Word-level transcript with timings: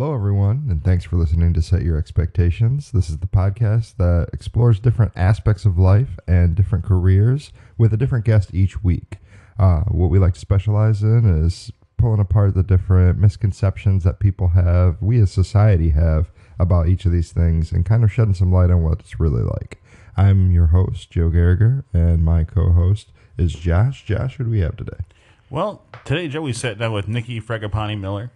Hello, 0.00 0.14
everyone, 0.14 0.66
and 0.70 0.84
thanks 0.84 1.04
for 1.04 1.16
listening 1.16 1.52
to 1.52 1.60
Set 1.60 1.82
Your 1.82 1.98
Expectations. 1.98 2.92
This 2.92 3.10
is 3.10 3.18
the 3.18 3.26
podcast 3.26 3.96
that 3.96 4.28
explores 4.32 4.78
different 4.78 5.10
aspects 5.16 5.64
of 5.64 5.76
life 5.76 6.20
and 6.28 6.54
different 6.54 6.84
careers 6.84 7.50
with 7.76 7.92
a 7.92 7.96
different 7.96 8.24
guest 8.24 8.54
each 8.54 8.84
week. 8.84 9.16
Uh, 9.58 9.80
what 9.88 10.08
we 10.08 10.20
like 10.20 10.34
to 10.34 10.38
specialize 10.38 11.02
in 11.02 11.24
is 11.44 11.72
pulling 11.96 12.20
apart 12.20 12.54
the 12.54 12.62
different 12.62 13.18
misconceptions 13.18 14.04
that 14.04 14.20
people 14.20 14.50
have, 14.50 15.02
we 15.02 15.20
as 15.20 15.32
society 15.32 15.88
have, 15.88 16.30
about 16.60 16.86
each 16.86 17.04
of 17.04 17.10
these 17.10 17.32
things 17.32 17.72
and 17.72 17.84
kind 17.84 18.04
of 18.04 18.12
shedding 18.12 18.34
some 18.34 18.52
light 18.52 18.70
on 18.70 18.84
what 18.84 19.00
it's 19.00 19.18
really 19.18 19.42
like. 19.42 19.82
I'm 20.16 20.52
your 20.52 20.66
host, 20.66 21.10
Joe 21.10 21.28
Garriger, 21.28 21.82
and 21.92 22.24
my 22.24 22.44
co 22.44 22.70
host 22.70 23.08
is 23.36 23.52
Josh. 23.52 24.04
Josh, 24.04 24.36
who 24.36 24.44
do 24.44 24.50
we 24.50 24.60
have 24.60 24.76
today? 24.76 25.02
Well, 25.50 25.82
today, 26.04 26.28
Joe, 26.28 26.42
we 26.42 26.52
sat 26.52 26.78
down 26.78 26.92
with 26.92 27.08
Nikki 27.08 27.40
Fragapani 27.40 27.98
Miller. 27.98 28.30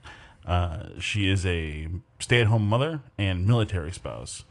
Uh, 0.47 0.89
she 0.99 1.29
is 1.31 1.47
a 1.47 1.89
stay 2.19 2.41
at 2.41 2.47
home 2.49 2.69
mother 2.69 3.01
and 3.19 3.47
military 3.47 3.93
spouse. 3.93 4.45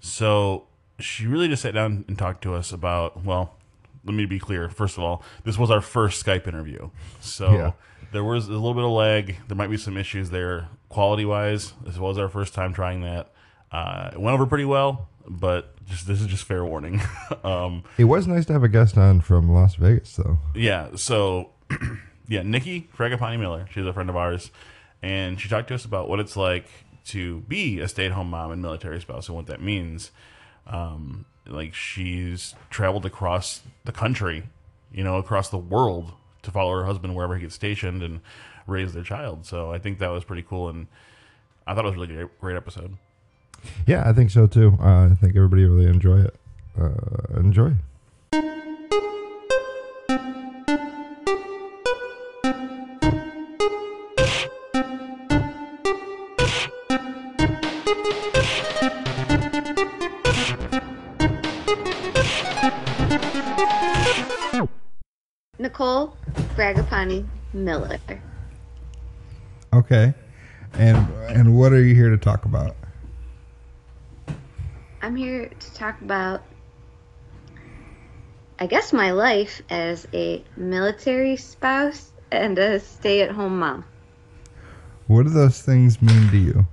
So 0.00 0.66
she 0.98 1.26
really 1.26 1.48
just 1.48 1.62
sat 1.62 1.74
down 1.74 2.04
and 2.08 2.18
talked 2.18 2.42
to 2.42 2.54
us 2.54 2.72
about, 2.72 3.24
well, 3.24 3.54
let 4.04 4.14
me 4.14 4.24
be 4.26 4.38
clear. 4.38 4.68
First 4.68 4.96
of 4.98 5.04
all, 5.04 5.22
this 5.44 5.58
was 5.58 5.70
our 5.70 5.80
first 5.80 6.24
Skype 6.24 6.46
interview. 6.46 6.90
So 7.20 7.52
Yeah. 7.52 7.72
there 8.12 8.24
was 8.24 8.48
a 8.48 8.52
little 8.52 8.74
bit 8.74 8.84
of 8.84 8.90
lag. 8.90 9.36
There 9.48 9.56
might 9.56 9.70
be 9.70 9.76
some 9.76 9.96
issues 9.96 10.30
there 10.30 10.68
quality 10.88 11.24
wise. 11.24 11.74
This 11.84 11.98
was 11.98 12.18
our 12.18 12.28
first 12.28 12.54
time 12.54 12.72
trying 12.72 13.00
that. 13.02 13.32
Uh, 13.72 14.10
it 14.12 14.20
went 14.20 14.32
over 14.34 14.46
pretty 14.46 14.64
well, 14.64 15.08
but 15.28 15.74
just 15.86 16.06
this 16.06 16.20
is 16.20 16.28
just 16.28 16.44
fair 16.44 16.64
warning. 16.64 17.00
um, 17.44 17.82
It 17.98 18.04
was 18.04 18.26
nice 18.28 18.46
to 18.46 18.52
have 18.52 18.62
a 18.62 18.68
guest 18.68 18.96
on 18.96 19.20
from 19.20 19.50
Las 19.50 19.74
Vegas, 19.74 20.14
though. 20.16 20.38
yeah, 20.54 20.90
so 20.94 21.50
yeah, 22.28 22.42
Nikki 22.42 22.88
Fragapani 22.96 23.38
Miller, 23.40 23.66
she's 23.72 23.84
a 23.84 23.92
friend 23.92 24.08
of 24.08 24.16
ours, 24.16 24.52
and 25.06 25.40
she 25.40 25.48
talked 25.48 25.68
to 25.68 25.74
us 25.76 25.84
about 25.84 26.08
what 26.08 26.18
it's 26.18 26.36
like 26.36 26.66
to 27.04 27.42
be 27.42 27.78
a 27.78 27.86
stay-at-home 27.86 28.28
mom 28.28 28.50
and 28.50 28.60
military 28.60 29.00
spouse 29.00 29.28
and 29.28 29.36
what 29.36 29.46
that 29.46 29.62
means. 29.62 30.10
Um, 30.66 31.26
like 31.46 31.74
she's 31.74 32.56
traveled 32.70 33.06
across 33.06 33.62
the 33.84 33.92
country, 33.92 34.42
you 34.92 35.04
know, 35.04 35.18
across 35.18 35.48
the 35.48 35.58
world 35.58 36.10
to 36.42 36.50
follow 36.50 36.72
her 36.72 36.84
husband 36.86 37.14
wherever 37.14 37.36
he 37.36 37.42
gets 37.42 37.54
stationed 37.54 38.02
and 38.02 38.20
raise 38.66 38.94
their 38.94 39.04
child. 39.04 39.46
So 39.46 39.70
I 39.70 39.78
think 39.78 40.00
that 40.00 40.08
was 40.08 40.24
pretty 40.24 40.42
cool, 40.42 40.68
and 40.68 40.88
I 41.68 41.74
thought 41.74 41.84
it 41.84 41.88
was 41.88 41.94
a 41.94 42.00
really 42.00 42.14
great, 42.14 42.40
great 42.40 42.56
episode. 42.56 42.96
Yeah, 43.86 44.08
I 44.08 44.12
think 44.12 44.32
so 44.32 44.48
too. 44.48 44.76
Uh, 44.80 45.06
I 45.06 45.14
think 45.20 45.36
everybody 45.36 45.64
really 45.66 45.86
enjoy 45.86 46.18
it. 46.18 46.34
Uh, 46.76 47.38
enjoy. 47.38 47.74
Nicole 65.76 66.16
Fragapani 66.56 67.26
Miller. 67.52 68.00
Okay. 69.74 70.14
And 70.72 70.96
and 71.28 71.54
what 71.54 71.74
are 71.74 71.84
you 71.84 71.94
here 71.94 72.08
to 72.08 72.16
talk 72.16 72.46
about? 72.46 72.74
I'm 75.02 75.14
here 75.16 75.50
to 75.50 75.74
talk 75.74 76.00
about, 76.00 76.40
I 78.58 78.66
guess, 78.66 78.94
my 78.94 79.10
life 79.10 79.60
as 79.68 80.08
a 80.14 80.42
military 80.56 81.36
spouse 81.36 82.10
and 82.32 82.58
a 82.58 82.80
stay 82.80 83.20
at 83.20 83.30
home 83.30 83.58
mom. 83.58 83.84
What 85.08 85.24
do 85.24 85.28
those 85.28 85.60
things 85.60 86.00
mean 86.00 86.30
to 86.30 86.38
you? 86.38 86.66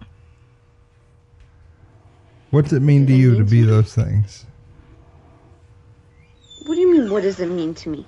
What's 2.51 2.71
it 2.71 2.81
mean 2.81 3.05
to 3.07 3.13
you 3.13 3.37
to 3.37 3.43
be 3.43 3.63
to 3.63 3.67
those 3.67 3.93
things? 3.93 4.45
What 6.65 6.75
do 6.75 6.79
you 6.79 6.93
mean, 6.93 7.11
what 7.11 7.23
does 7.23 7.41
it 7.41 7.49
mean 7.49 7.75
to 7.75 7.89
me? 7.89 8.05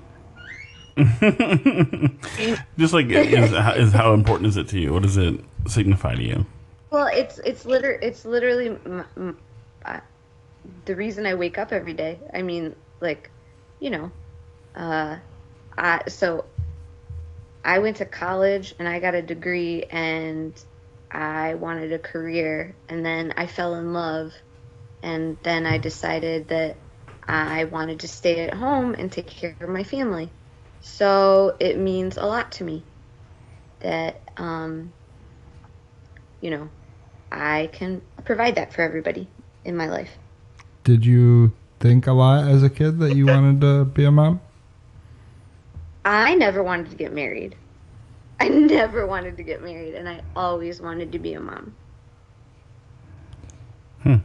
Just 2.77 2.93
like 2.93 3.07
is, 3.07 3.51
is 3.51 3.91
how 3.93 4.13
important 4.13 4.47
is 4.47 4.57
it 4.57 4.69
to 4.69 4.79
you? 4.79 4.93
What 4.93 5.03
does 5.03 5.17
it 5.17 5.39
signify 5.67 6.15
to 6.15 6.23
you? 6.23 6.45
Well, 6.89 7.07
it's 7.07 7.37
it's 7.39 7.65
liter 7.65 7.91
it's 7.91 8.23
literally 8.23 8.77
the 10.85 10.95
reason 10.95 11.25
I 11.25 11.35
wake 11.35 11.57
up 11.57 11.71
every 11.71 11.93
day. 11.93 12.19
I 12.33 12.41
mean, 12.41 12.75
like, 13.01 13.29
you 13.79 13.89
know, 13.89 14.11
uh, 14.75 15.17
I 15.77 16.01
so 16.07 16.45
I 17.63 17.79
went 17.79 17.97
to 17.97 18.05
college 18.05 18.75
and 18.79 18.87
I 18.87 18.99
got 18.99 19.15
a 19.15 19.21
degree 19.21 19.83
and 19.83 20.53
I 21.11 21.55
wanted 21.55 21.91
a 21.93 21.99
career 21.99 22.75
and 22.89 23.05
then 23.05 23.33
I 23.37 23.47
fell 23.47 23.75
in 23.75 23.93
love 23.93 24.33
and 25.01 25.37
then 25.43 25.65
I 25.65 25.77
decided 25.77 26.49
that 26.49 26.77
I 27.27 27.65
wanted 27.65 28.01
to 28.01 28.07
stay 28.07 28.47
at 28.47 28.53
home 28.53 28.93
and 28.93 29.11
take 29.11 29.27
care 29.27 29.55
of 29.59 29.69
my 29.69 29.83
family. 29.83 30.29
So 30.85 31.55
it 31.59 31.79
means 31.79 32.15
a 32.15 32.25
lot 32.27 32.51
to 32.53 32.63
me 32.63 32.83
that 33.79 34.21
um, 34.37 34.93
you 36.41 36.51
know, 36.51 36.69
I 37.31 37.71
can 37.73 38.03
provide 38.23 38.53
that 38.55 38.71
for 38.71 38.83
everybody 38.83 39.27
in 39.65 39.75
my 39.75 39.87
life. 39.87 40.11
Did 40.83 41.03
you 41.03 41.53
think 41.79 42.05
a 42.05 42.11
lot 42.13 42.47
as 42.47 42.61
a 42.61 42.69
kid 42.69 42.99
that 42.99 43.15
you 43.15 43.25
wanted 43.33 43.61
to 43.61 43.85
be 43.85 44.05
a 44.05 44.11
mom? 44.11 44.41
I 46.05 46.35
never 46.35 46.61
wanted 46.61 46.91
to 46.91 46.95
get 46.95 47.11
married. 47.11 47.55
I 48.39 48.49
never 48.49 49.07
wanted 49.07 49.37
to 49.37 49.43
get 49.43 49.63
married, 49.63 49.95
and 49.95 50.07
I 50.07 50.21
always 50.35 50.79
wanted 50.79 51.11
to 51.13 51.19
be 51.19 51.33
a 51.33 51.39
mom. 51.39 51.73
Hmm. 54.03 54.17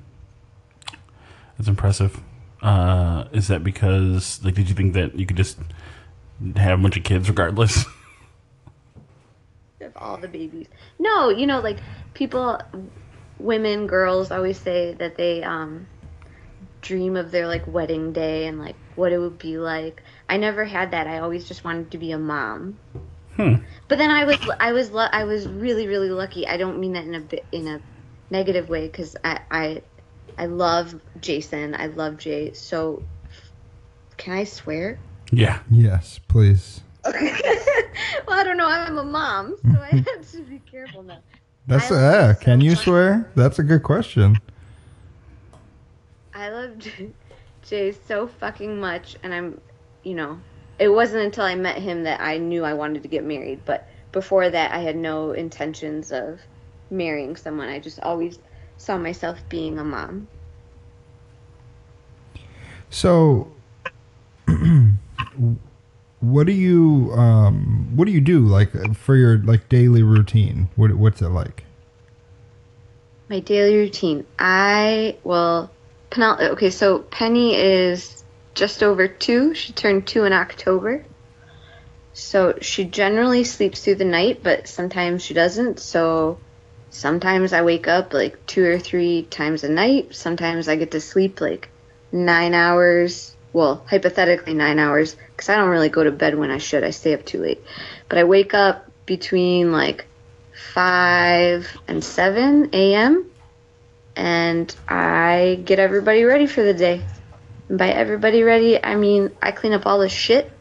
That's 1.57 1.69
impressive. 1.69 2.21
Uh, 2.61 3.25
is 3.33 3.49
that 3.49 3.65
because, 3.65 4.45
like, 4.45 4.55
did 4.55 4.69
you 4.69 4.75
think 4.75 4.93
that 4.93 5.19
you 5.19 5.25
could 5.25 5.39
just 5.39 5.57
have 6.57 6.79
a 6.79 6.83
bunch 6.83 6.97
of 6.97 7.05
kids 7.05 7.29
regardless? 7.29 7.85
Of 9.83 9.97
all 9.97 10.19
the 10.19 10.29
babies. 10.29 10.67
No, 10.99 11.31
you 11.31 11.47
know, 11.47 11.61
like 11.61 11.79
people, 12.13 12.61
women, 13.39 13.87
girls 13.87 14.31
always 14.31 14.59
say 14.59 14.93
that 14.93 15.17
they 15.17 15.43
um, 15.43 15.87
dream 16.83 17.17
of 17.17 17.31
their 17.31 17.47
like 17.47 17.67
wedding 17.67 18.13
day 18.13 18.47
and 18.47 18.59
like 18.59 18.77
what 18.97 19.13
it 19.13 19.19
would 19.19 19.39
be 19.39 19.59
like. 19.59 20.03
I 20.29 20.37
never 20.37 20.65
had 20.65 20.91
that. 20.91 21.07
I 21.07 21.19
always 21.19 21.47
just 21.47 21.65
wanted 21.65 21.91
to 21.93 21.99
be 21.99 22.13
a 22.13 22.19
mom. 22.19 22.79
Hmm. 23.37 23.57
But 23.89 23.99
then 23.99 24.11
I 24.11 24.25
was 24.25 24.39
I 24.61 24.73
was 24.73 24.91
I 24.95 25.25
was 25.25 25.49
really 25.49 25.87
really 25.87 26.11
lucky. 26.11 26.47
I 26.47 26.57
don't 26.57 26.79
mean 26.79 26.93
that 26.93 27.05
in 27.05 27.15
a 27.15 27.21
bit 27.21 27.45
in 27.53 27.67
a 27.67 27.81
negative 28.31 28.69
way 28.69 28.87
because 28.87 29.17
I, 29.25 29.41
I 29.51 29.83
I 30.37 30.47
love 30.47 31.01
Jason. 31.21 31.75
I 31.75 31.87
love 31.87 32.19
Jay. 32.19 32.53
So 32.53 33.03
can 34.17 34.35
I 34.35 34.45
swear? 34.45 34.99
Yeah. 35.31 35.61
Yes, 35.71 36.21
please. 36.29 36.81
Okay. 37.05 37.35
well, 38.27 38.39
I 38.39 38.45
don't 38.45 38.57
know. 38.57 38.67
I'm 38.67 38.99
a 38.99 39.05
mom, 39.05 39.57
so 39.63 39.81
I 39.81 39.87
have 40.15 40.31
to 40.33 40.43
be 40.43 40.61
careful 40.71 41.03
now. 41.03 41.19
That's 41.67 41.91
I 41.91 41.95
love 41.95 42.03
yeah. 42.03 42.35
so 42.35 42.41
Can 42.41 42.61
you 42.61 42.77
swear? 42.77 43.31
That's 43.35 43.59
a 43.59 43.63
good 43.63 43.83
question. 43.83 44.37
I 46.35 46.49
love 46.49 46.79
Jay, 46.79 47.11
Jay 47.63 47.93
so 48.07 48.27
fucking 48.27 48.81
much, 48.81 49.17
and 49.23 49.35
I'm, 49.35 49.61
you 50.03 50.15
know, 50.15 50.41
it 50.79 50.89
wasn't 50.89 51.25
until 51.25 51.45
I 51.45 51.55
met 51.55 51.77
him 51.77 52.05
that 52.05 52.21
I 52.21 52.39
knew 52.39 52.65
I 52.65 52.75
wanted 52.75 53.03
to 53.03 53.09
get 53.09 53.25
married. 53.25 53.61
But 53.65 53.89
before 54.13 54.49
that, 54.49 54.73
I 54.73 54.79
had 54.79 54.97
no 54.97 55.33
intentions 55.33 56.13
of 56.13 56.41
marrying 56.91 57.37
someone. 57.37 57.69
I 57.69 57.79
just 57.79 58.01
always 58.01 58.39
saw 58.79 58.97
myself 58.97 59.39
being 59.49 59.79
a 59.79 59.85
mom. 59.85 60.29
So, 62.89 63.53
what 66.21 66.47
do 66.47 66.53
you 66.53 67.13
um, 67.15 67.91
what 67.95 68.05
do 68.05 68.13
you 68.13 68.21
do 68.21 68.41
like 68.41 68.71
for 68.95 69.17
your 69.17 69.39
like 69.39 69.69
daily 69.69 70.03
routine? 70.03 70.69
What 70.77 70.93
what's 70.95 71.23
it 71.23 71.29
like? 71.29 71.65
My 73.29 73.41
daily 73.41 73.77
routine. 73.77 74.27
I 74.39 75.17
well, 75.25 75.71
Penel. 76.11 76.41
Okay, 76.53 76.71
so 76.71 76.99
Penny 76.99 77.55
is 77.55 78.25
just 78.55 78.83
over 78.83 79.09
two. 79.09 79.55
She 79.55 79.73
turned 79.73 80.07
two 80.07 80.25
in 80.25 80.33
October. 80.33 81.05
So 82.13 82.59
she 82.61 82.85
generally 82.85 83.45
sleeps 83.45 83.85
through 83.85 83.95
the 83.95 84.05
night, 84.05 84.43
but 84.43 84.69
sometimes 84.69 85.23
she 85.23 85.33
doesn't. 85.33 85.79
So 85.79 86.39
sometimes 86.91 87.53
I 87.53 87.63
wake 87.63 87.89
up 87.89 88.13
like 88.13 88.45
two 88.47 88.65
or 88.65 88.79
three 88.79 89.23
times 89.23 89.65
a 89.65 89.69
night. 89.69 90.15
Sometimes 90.15 90.69
I 90.69 90.77
get 90.77 90.91
to 90.91 91.01
sleep 91.01 91.41
like 91.41 91.71
nine 92.13 92.53
hours. 92.53 93.37
Well, 93.53 93.85
hypothetically 93.89 94.55
nine 94.55 94.79
hours, 94.79 95.17
because 95.35 95.49
I 95.49 95.57
don't 95.57 95.71
really 95.71 95.89
go 95.89 96.05
to 96.05 96.13
bed 96.13 96.39
when 96.39 96.51
I 96.51 96.59
should. 96.59 96.85
I 96.85 96.91
stay 96.91 97.15
up 97.15 97.25
too 97.25 97.41
late. 97.41 97.63
But 98.09 98.19
I 98.19 98.25
wake 98.25 98.55
up 98.55 98.91
between 99.07 99.73
like 99.73 100.07
5 100.73 101.69
and 101.89 102.05
7 102.05 102.71
a.m. 102.73 103.31
and 104.15 104.75
I 104.89 105.61
get 105.65 105.79
everybody 105.79 106.25
ready 106.25 106.47
for 106.47 106.63
the 106.63 106.75
day. 106.75 107.03
And 107.69 107.79
by 107.79 107.89
everybody 107.89 108.43
ready, 108.43 108.83
I 108.83 108.95
mean 108.95 109.31
I 109.43 109.51
clean 109.51 109.73
up 109.73 109.87
all 109.87 109.99
the 109.99 110.09
shit. 110.09 110.53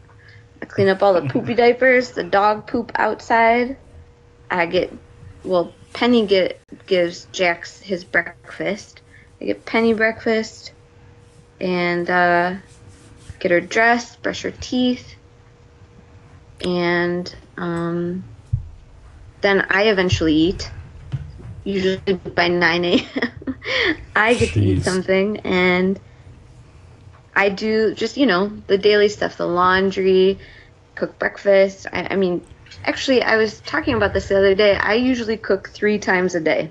I 0.60 0.66
clean 0.66 0.88
up 0.88 1.02
all 1.02 1.14
the 1.14 1.28
poopy 1.32 1.54
diapers, 1.54 2.10
the 2.10 2.24
dog 2.24 2.66
poop 2.66 2.92
outside. 2.96 3.76
I 4.50 4.66
get, 4.66 4.92
well, 5.44 5.72
Penny 5.92 6.26
get 6.26 6.60
gives 6.86 7.26
Jax 7.26 7.80
his 7.80 8.04
breakfast. 8.04 9.00
I 9.40 9.44
get 9.44 9.64
Penny 9.64 9.94
breakfast, 9.94 10.72
and 11.60 12.08
uh, 12.10 12.56
get 13.40 13.50
her 13.50 13.60
dressed, 13.60 14.22
brush 14.22 14.42
her 14.42 14.52
teeth, 14.52 15.16
and 16.64 17.34
um, 17.56 18.22
then 19.40 19.66
I 19.68 19.84
eventually 19.84 20.34
eat. 20.34 20.70
Usually 21.64 22.14
by 22.14 22.48
9 22.48 22.84
a.m. 22.84 23.06
I 24.16 24.34
get 24.34 24.54
to 24.54 24.60
eat 24.60 24.82
something, 24.82 25.38
and 25.40 26.00
I 27.34 27.48
do 27.50 27.94
just 27.94 28.16
you 28.16 28.26
know 28.26 28.48
the 28.66 28.78
daily 28.78 29.08
stuff, 29.08 29.36
the 29.36 29.46
laundry, 29.46 30.38
cook 30.94 31.18
breakfast. 31.18 31.86
I, 31.92 32.08
I 32.12 32.16
mean, 32.16 32.44
actually, 32.84 33.22
I 33.22 33.36
was 33.36 33.60
talking 33.60 33.94
about 33.94 34.14
this 34.14 34.28
the 34.28 34.38
other 34.38 34.54
day. 34.54 34.74
I 34.74 34.94
usually 34.94 35.36
cook 35.36 35.68
three 35.68 35.98
times 35.98 36.34
a 36.34 36.40
day. 36.40 36.70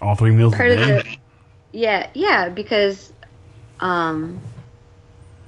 All 0.00 0.14
three 0.14 0.30
meals 0.30 0.54
Part 0.54 0.70
a 0.70 0.72
of 0.72 0.78
the, 1.04 1.16
yeah, 1.72 2.10
yeah, 2.14 2.48
because 2.48 3.12
um, 3.80 4.40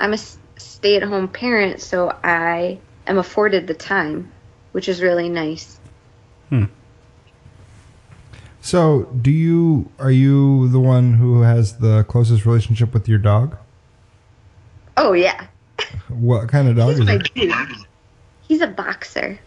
I'm 0.00 0.12
a 0.12 0.18
stay-at-home 0.56 1.28
parent, 1.28 1.80
so 1.80 2.16
I 2.22 2.78
am 3.06 3.18
afforded 3.18 3.66
the 3.66 3.74
time, 3.74 4.30
which 4.72 4.88
is 4.88 5.02
really 5.02 5.28
nice. 5.28 5.78
Hmm. 6.50 6.64
So, 8.60 9.04
do 9.20 9.30
you 9.30 9.90
are 9.98 10.10
you 10.10 10.68
the 10.68 10.80
one 10.80 11.14
who 11.14 11.42
has 11.42 11.78
the 11.78 12.04
closest 12.04 12.44
relationship 12.44 12.92
with 12.92 13.08
your 13.08 13.18
dog? 13.18 13.56
Oh 14.96 15.12
yeah, 15.12 15.46
What 16.08 16.48
kind 16.48 16.68
of 16.68 16.76
dog 16.76 16.90
he's 16.90 17.00
is 17.00 17.06
my 17.06 17.20
it? 17.34 17.86
He's 18.42 18.60
a 18.60 18.66
boxer. 18.66 19.38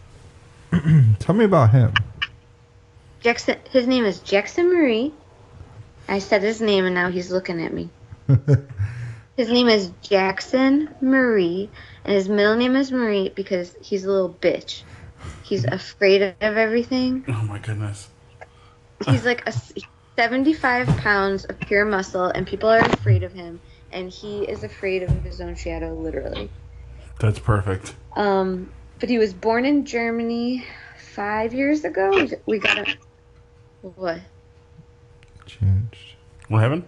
Tell 1.18 1.34
me 1.34 1.44
about 1.44 1.70
him. 1.70 1.92
Jackson. 3.20 3.58
His 3.70 3.86
name 3.86 4.04
is 4.04 4.20
Jackson 4.20 4.72
Marie. 4.72 5.12
I 6.08 6.18
said 6.18 6.42
his 6.42 6.60
name, 6.60 6.84
and 6.84 6.94
now 6.94 7.10
he's 7.10 7.30
looking 7.30 7.62
at 7.64 7.72
me. 7.72 7.90
His 9.36 9.48
name 9.48 9.68
is 9.68 9.90
Jackson 10.02 10.94
Marie, 11.00 11.70
and 12.04 12.14
his 12.14 12.28
middle 12.28 12.54
name 12.54 12.76
is 12.76 12.92
Marie 12.92 13.30
because 13.30 13.74
he's 13.80 14.04
a 14.04 14.10
little 14.10 14.36
bitch. 14.40 14.82
He's 15.42 15.64
afraid 15.64 16.20
of 16.20 16.34
everything. 16.40 17.24
Oh 17.28 17.42
my 17.42 17.58
goodness. 17.58 18.10
He's 19.06 19.24
like 19.24 19.48
a 19.48 19.54
75 20.16 20.86
pounds 20.98 21.46
of 21.46 21.58
pure 21.60 21.86
muscle, 21.86 22.26
and 22.26 22.46
people 22.46 22.68
are 22.68 22.80
afraid 22.80 23.22
of 23.22 23.32
him, 23.32 23.58
and 23.90 24.10
he 24.10 24.42
is 24.44 24.64
afraid 24.64 25.02
of 25.02 25.10
his 25.24 25.40
own 25.40 25.54
shadow, 25.54 25.94
literally. 25.94 26.50
That's 27.18 27.38
perfect. 27.38 27.94
Um, 28.14 28.70
but 29.00 29.08
he 29.08 29.16
was 29.16 29.32
born 29.32 29.64
in 29.64 29.86
Germany 29.86 30.66
five 30.98 31.54
years 31.54 31.84
ago. 31.84 32.28
We 32.44 32.58
got 32.58 32.86
him. 32.86 32.98
What? 33.96 34.20
Changed. 35.46 36.16
What 36.48 36.60
happened? 36.60 36.84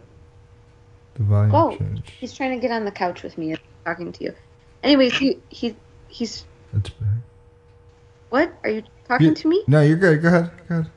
The 1.15 1.23
volume 1.23 1.55
Oh, 1.55 1.77
changed. 1.77 2.11
he's 2.21 2.33
trying 2.33 2.59
to 2.59 2.61
get 2.61 2.71
on 2.73 2.85
the 2.85 2.91
couch 2.91 3.23
with 3.23 3.39
me 3.39 3.57
talking 3.85 4.13
to 4.13 4.25
you. 4.25 4.35
Anyways, 4.83 5.17
he 5.17 5.39
he 5.49 5.77
he's 6.09 6.45
That's 6.73 6.91
bad. 6.91 7.09
what? 8.31 8.53
Are 8.65 8.71
you 8.71 8.83
talking 9.09 9.29
You- 9.29 9.35
to 9.35 9.49
me? 9.49 9.65
No, 9.67 9.81
you're 9.83 9.97
good. 9.97 10.23
Go 10.23 10.29
ahead. 10.29 10.51
Go 10.69 10.75
ahead. 10.75 10.91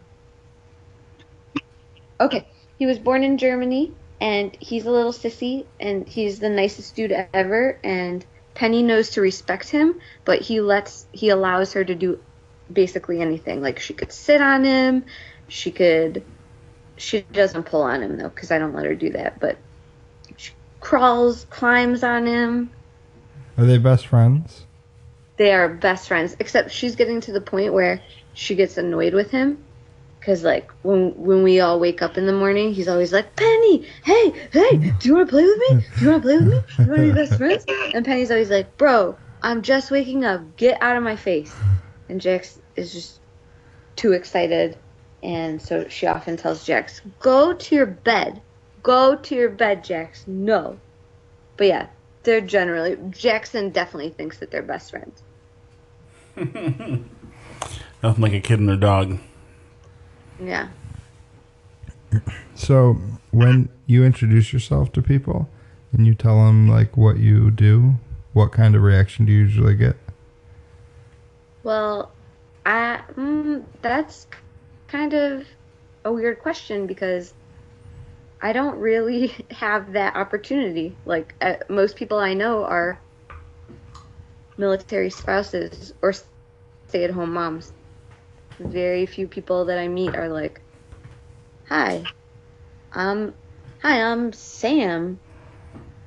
Okay. 2.20 2.48
He 2.80 2.86
was 2.86 3.00
born 3.00 3.24
in 3.24 3.38
Germany 3.38 3.92
and 4.22 4.56
he's 4.60 4.86
a 4.86 4.92
little 4.92 5.12
sissy 5.12 5.66
and 5.80 6.08
he's 6.08 6.40
the 6.40 6.50
nicest 6.50 6.96
dude 6.96 7.12
ever 7.34 7.80
and 7.84 8.26
Penny 8.56 8.82
knows 8.82 9.12
to 9.12 9.22
respect 9.22 9.70
him, 9.70 10.00
but 10.26 10.42
he 10.42 10.62
lets 10.62 11.06
he 11.12 11.30
allows 11.30 11.74
her 11.74 11.84
to 11.84 11.94
do 11.94 12.20
basically 12.72 13.22
anything. 13.22 13.62
Like 13.62 13.80
she 13.80 13.94
could 13.94 14.12
sit 14.12 14.42
on 14.42 14.64
him, 14.64 15.06
she 15.48 15.72
could 15.72 16.24
she 16.98 17.22
doesn't 17.22 17.64
pull 17.64 17.84
on 17.84 18.02
him 18.02 18.18
though 18.18 18.32
cuz 18.32 18.50
I 18.52 18.58
don't 18.58 18.74
let 18.74 18.86
her 18.86 18.96
do 18.96 19.12
that, 19.12 19.40
but 19.40 19.58
crawls, 20.80 21.46
climbs 21.50 22.04
on 22.04 22.26
him. 22.26 22.72
Are 23.58 23.66
they 23.66 23.78
best 23.78 24.08
friends? 24.08 24.66
They 25.38 25.54
are 25.54 25.70
best 25.70 26.08
friends 26.08 26.36
except 26.40 26.72
she's 26.72 26.96
getting 26.96 27.22
to 27.22 27.32
the 27.32 27.42
point 27.42 27.74
where 27.74 28.02
she 28.34 28.56
gets 28.56 28.78
annoyed 28.78 29.14
with 29.14 29.32
him 29.32 29.64
Cause 30.28 30.44
like 30.44 30.70
when 30.82 31.12
when 31.16 31.42
we 31.42 31.62
all 31.62 31.80
wake 31.80 32.02
up 32.02 32.18
in 32.18 32.26
the 32.26 32.34
morning, 32.34 32.74
he's 32.74 32.90
always 32.90 33.14
like, 33.14 33.34
Penny, 33.38 33.88
hey, 34.04 34.34
hey, 34.52 34.94
do 35.00 35.08
you 35.08 35.16
want 35.16 35.30
to 35.30 35.32
play 35.32 35.46
with 35.46 35.58
me? 35.58 35.86
Do 35.98 36.04
you 36.04 36.12
want 36.12 36.24
to 36.24 36.28
play 36.28 36.38
with 36.38 36.48
me? 36.48 36.60
Do 36.76 36.84
you 36.84 36.90
want 36.90 37.00
to 37.00 37.08
be 37.08 37.12
best 37.14 37.36
friends? 37.36 37.66
And 37.94 38.04
Penny's 38.06 38.30
always 38.30 38.50
like, 38.50 38.76
Bro, 38.76 39.18
I'm 39.42 39.62
just 39.62 39.90
waking 39.90 40.26
up. 40.26 40.58
Get 40.58 40.82
out 40.82 40.98
of 40.98 41.04
my 41.04 41.16
face. 41.16 41.56
And 42.10 42.20
Jax 42.20 42.60
is 42.76 42.92
just 42.92 43.22
too 43.96 44.12
excited, 44.12 44.78
and 45.24 45.62
so 45.62 45.88
she 45.88 46.08
often 46.08 46.36
tells 46.36 46.66
Jax, 46.66 47.00
Go 47.22 47.54
to 47.54 47.76
your 47.76 47.86
bed. 47.86 48.42
Go 48.84 49.16
to 49.16 49.36
your 49.36 49.50
bed, 49.50 49.84
Jax. 49.84 50.26
No. 50.28 50.80
But 51.58 51.68
yeah, 51.68 51.88
they're 52.24 52.42
generally 52.42 52.98
Jackson 53.10 53.70
definitely 53.70 54.10
thinks 54.10 54.38
that 54.40 54.52
they're 54.52 54.62
best 54.62 54.92
friends. 54.92 55.24
Nothing 58.04 58.22
like 58.22 58.34
a 58.34 58.40
kid 58.40 58.60
and 58.60 58.70
their 58.70 58.76
dog. 58.78 59.18
Yeah. 60.40 60.68
So 62.56 62.98
when 63.32 63.70
you 63.86 64.04
introduce 64.04 64.54
yourself 64.54 64.92
to 64.94 65.02
people 65.02 65.50
and 65.92 66.06
you 66.06 66.14
tell 66.14 66.46
them 66.46 66.68
like 66.68 66.96
what 66.96 67.18
you 67.18 67.50
do, 67.50 67.96
what 68.34 68.52
kind 68.52 68.76
of 68.76 68.82
reaction 68.84 69.26
do 69.26 69.32
you 69.32 69.40
usually 69.40 69.76
get? 69.76 69.96
Well, 71.64 72.12
I 72.66 73.02
mm, 73.16 73.64
that's 73.82 74.28
kind 74.88 75.14
of 75.14 75.46
a 76.06 76.12
weird 76.12 76.40
question 76.40 76.88
because 76.88 77.34
I 78.42 78.54
don't 78.54 78.78
really 78.78 79.28
have 79.52 79.94
that 79.94 80.16
opportunity. 80.16 80.96
Like 81.06 81.34
uh, 81.42 81.56
most 81.70 81.96
people 81.96 82.18
I 82.20 82.34
know 82.34 82.64
are 82.64 83.00
military 84.58 85.10
spouses 85.10 85.94
or 86.02 86.14
stay-at-home 86.88 87.34
moms. 87.34 87.74
Very 88.60 89.06
few 89.06 89.28
people 89.28 89.66
that 89.66 89.78
I 89.78 89.88
meet 89.88 90.16
are 90.16 90.30
like, 90.30 90.62
"Hi, 91.70 92.04
I'm 92.92 93.36
hi, 93.82 94.02
I'm 94.02 94.34
Sam, 94.34 95.20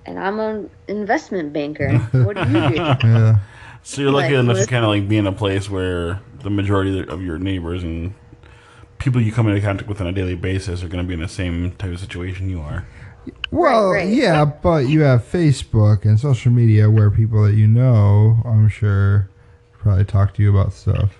and 0.04 0.18
I'm 0.18 0.40
an 0.40 0.70
investment 0.88 1.52
banker. 1.52 1.96
What 1.98 2.36
do 2.36 2.48
you 2.48 2.68
do?" 2.68 2.74
Yeah. 3.08 3.38
So 3.82 4.02
you're 4.02 4.10
lucky 4.10 4.36
Like, 4.36 4.44
enough 4.44 4.58
to 4.58 4.66
kind 4.66 4.84
of 4.84 4.90
like 4.90 5.08
be 5.08 5.16
in 5.16 5.26
a 5.26 5.32
place 5.32 5.70
where 5.70 6.20
the 6.42 6.50
majority 6.50 7.06
of 7.06 7.22
your 7.22 7.38
neighbors 7.38 7.82
and 7.82 8.14
people 9.00 9.20
you 9.20 9.32
come 9.32 9.48
into 9.48 9.60
contact 9.60 9.88
with 9.88 10.00
on 10.00 10.06
a 10.06 10.12
daily 10.12 10.36
basis 10.36 10.82
are 10.82 10.88
going 10.88 11.04
to 11.04 11.08
be 11.08 11.14
in 11.14 11.20
the 11.20 11.28
same 11.28 11.72
type 11.72 11.92
of 11.92 11.98
situation 12.00 12.48
you 12.48 12.60
are. 12.60 12.86
Well, 13.50 13.90
right. 13.90 14.08
yeah, 14.08 14.44
but 14.44 14.88
you 14.88 15.00
have 15.00 15.22
Facebook 15.24 16.04
and 16.04 16.18
social 16.18 16.52
media 16.52 16.88
where 16.90 17.10
people 17.10 17.42
that 17.44 17.54
you 17.54 17.66
know, 17.66 18.40
I'm 18.44 18.68
sure, 18.68 19.28
probably 19.78 20.04
talk 20.04 20.34
to 20.34 20.42
you 20.42 20.50
about 20.56 20.72
stuff. 20.72 21.18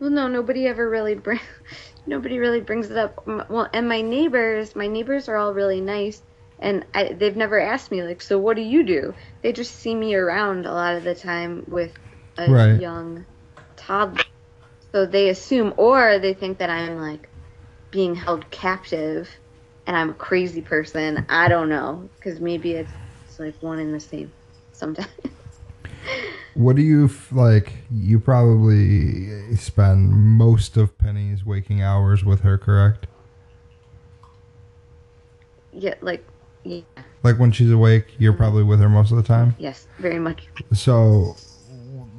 Well, 0.00 0.10
no, 0.10 0.28
nobody 0.28 0.66
ever 0.66 0.88
really 0.88 1.14
bring, 1.16 1.40
nobody 2.06 2.38
really 2.38 2.60
brings 2.60 2.90
it 2.90 2.96
up. 2.96 3.26
Well, 3.26 3.68
and 3.72 3.88
my 3.88 4.00
neighbors, 4.00 4.76
my 4.76 4.86
neighbors 4.86 5.28
are 5.28 5.36
all 5.36 5.52
really 5.52 5.80
nice, 5.80 6.22
and 6.60 6.84
I, 6.94 7.12
they've 7.12 7.36
never 7.36 7.58
asked 7.58 7.90
me 7.90 8.02
like, 8.02 8.22
so 8.22 8.38
what 8.38 8.56
do 8.56 8.62
you 8.62 8.84
do? 8.84 9.14
They 9.42 9.52
just 9.52 9.74
see 9.74 9.94
me 9.94 10.14
around 10.14 10.66
a 10.66 10.72
lot 10.72 10.96
of 10.96 11.04
the 11.04 11.14
time 11.14 11.64
with 11.66 11.92
a 12.36 12.50
Right. 12.50 12.80
young 12.80 13.26
toddler, 13.76 14.22
so 14.94 15.06
they 15.06 15.28
assume, 15.28 15.74
or 15.76 16.18
they 16.18 16.34
think 16.34 16.58
that 16.58 16.70
I'm 16.70 16.98
like 16.98 17.28
being 17.90 18.14
held 18.14 18.50
captive, 18.50 19.28
and 19.86 19.96
I'm 19.96 20.10
a 20.10 20.14
crazy 20.14 20.62
person. 20.62 21.26
I 21.28 21.48
don't 21.48 21.68
know, 21.68 22.10
because 22.18 22.40
maybe 22.40 22.72
it's, 22.72 22.92
it's 23.26 23.38
like 23.38 23.56
one 23.60 23.78
and 23.78 23.94
the 23.94 24.00
same 24.00 24.32
sometimes. 24.72 25.08
What 26.54 26.74
do 26.74 26.82
you 26.82 27.08
like? 27.30 27.72
You 27.90 28.18
probably 28.18 29.54
spend 29.56 30.10
most 30.10 30.76
of 30.76 30.96
Penny's 30.98 31.44
waking 31.44 31.82
hours 31.82 32.24
with 32.24 32.40
her, 32.40 32.58
correct? 32.58 33.06
yeah, 35.72 35.94
like, 36.00 36.26
yeah, 36.64 36.80
Like 37.22 37.38
when 37.38 37.52
she's 37.52 37.70
awake, 37.70 38.14
you're 38.18 38.32
probably 38.32 38.64
with 38.64 38.80
her 38.80 38.88
most 38.88 39.10
of 39.10 39.16
the 39.16 39.22
time. 39.22 39.54
yes, 39.58 39.86
very 40.00 40.18
much. 40.18 40.48
So, 40.72 41.36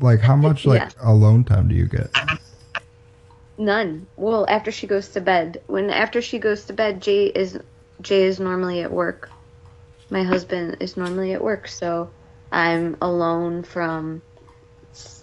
like, 0.01 0.21
how 0.21 0.35
much 0.35 0.65
like 0.65 0.81
Yeah. 0.83 0.89
alone 1.01 1.43
time 1.43 1.67
do 1.67 1.75
you 1.75 1.85
get? 1.85 2.09
None. 3.59 4.07
Well, 4.15 4.45
after 4.47 4.71
she 4.71 4.87
goes 4.87 5.09
to 5.09 5.21
bed. 5.21 5.61
When 5.67 5.89
after 5.89 6.21
she 6.21 6.39
goes 6.39 6.63
to 6.65 6.73
bed, 6.73 7.01
Jay 7.01 7.25
is 7.25 7.59
Jay 8.01 8.23
is 8.23 8.39
normally 8.39 8.81
at 8.81 8.91
work. 8.91 9.29
My 10.09 10.23
husband 10.23 10.77
is 10.79 10.95
normally 10.95 11.33
at 11.33 11.43
work, 11.43 11.67
so 11.67 12.09
I'm 12.53 12.95
alone 13.01 13.63
from 13.63 14.21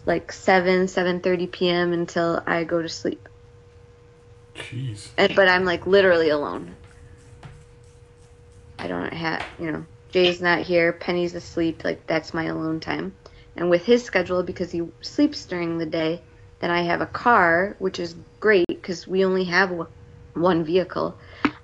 like 0.04 0.32
7 0.32 0.84
7:30 0.84 1.50
p.m. 1.50 1.94
until 1.94 2.42
I 2.46 2.64
go 2.64 2.82
to 2.82 2.90
sleep. 2.90 3.26
Jeez. 4.54 5.08
And, 5.16 5.34
but 5.34 5.48
I'm 5.48 5.64
like 5.64 5.86
literally 5.86 6.28
alone. 6.28 6.76
I 8.78 8.86
don't 8.86 9.14
have, 9.14 9.46
you 9.58 9.72
know, 9.72 9.86
Jay's 10.10 10.42
not 10.42 10.60
here, 10.60 10.92
Penny's 10.92 11.34
asleep, 11.34 11.84
like 11.84 12.06
that's 12.06 12.34
my 12.34 12.44
alone 12.44 12.80
time. 12.80 13.14
And 13.56 13.70
with 13.70 13.86
his 13.86 14.04
schedule 14.04 14.42
because 14.42 14.70
he 14.70 14.82
sleeps 15.00 15.46
during 15.46 15.78
the 15.78 15.86
day, 15.86 16.20
then 16.60 16.70
I 16.70 16.82
have 16.82 17.00
a 17.00 17.06
car, 17.06 17.76
which 17.78 17.98
is 17.98 18.14
great 18.40 18.66
because 18.68 19.06
we 19.06 19.24
only 19.24 19.44
have 19.44 19.72
one 20.34 20.64
vehicle. 20.64 21.16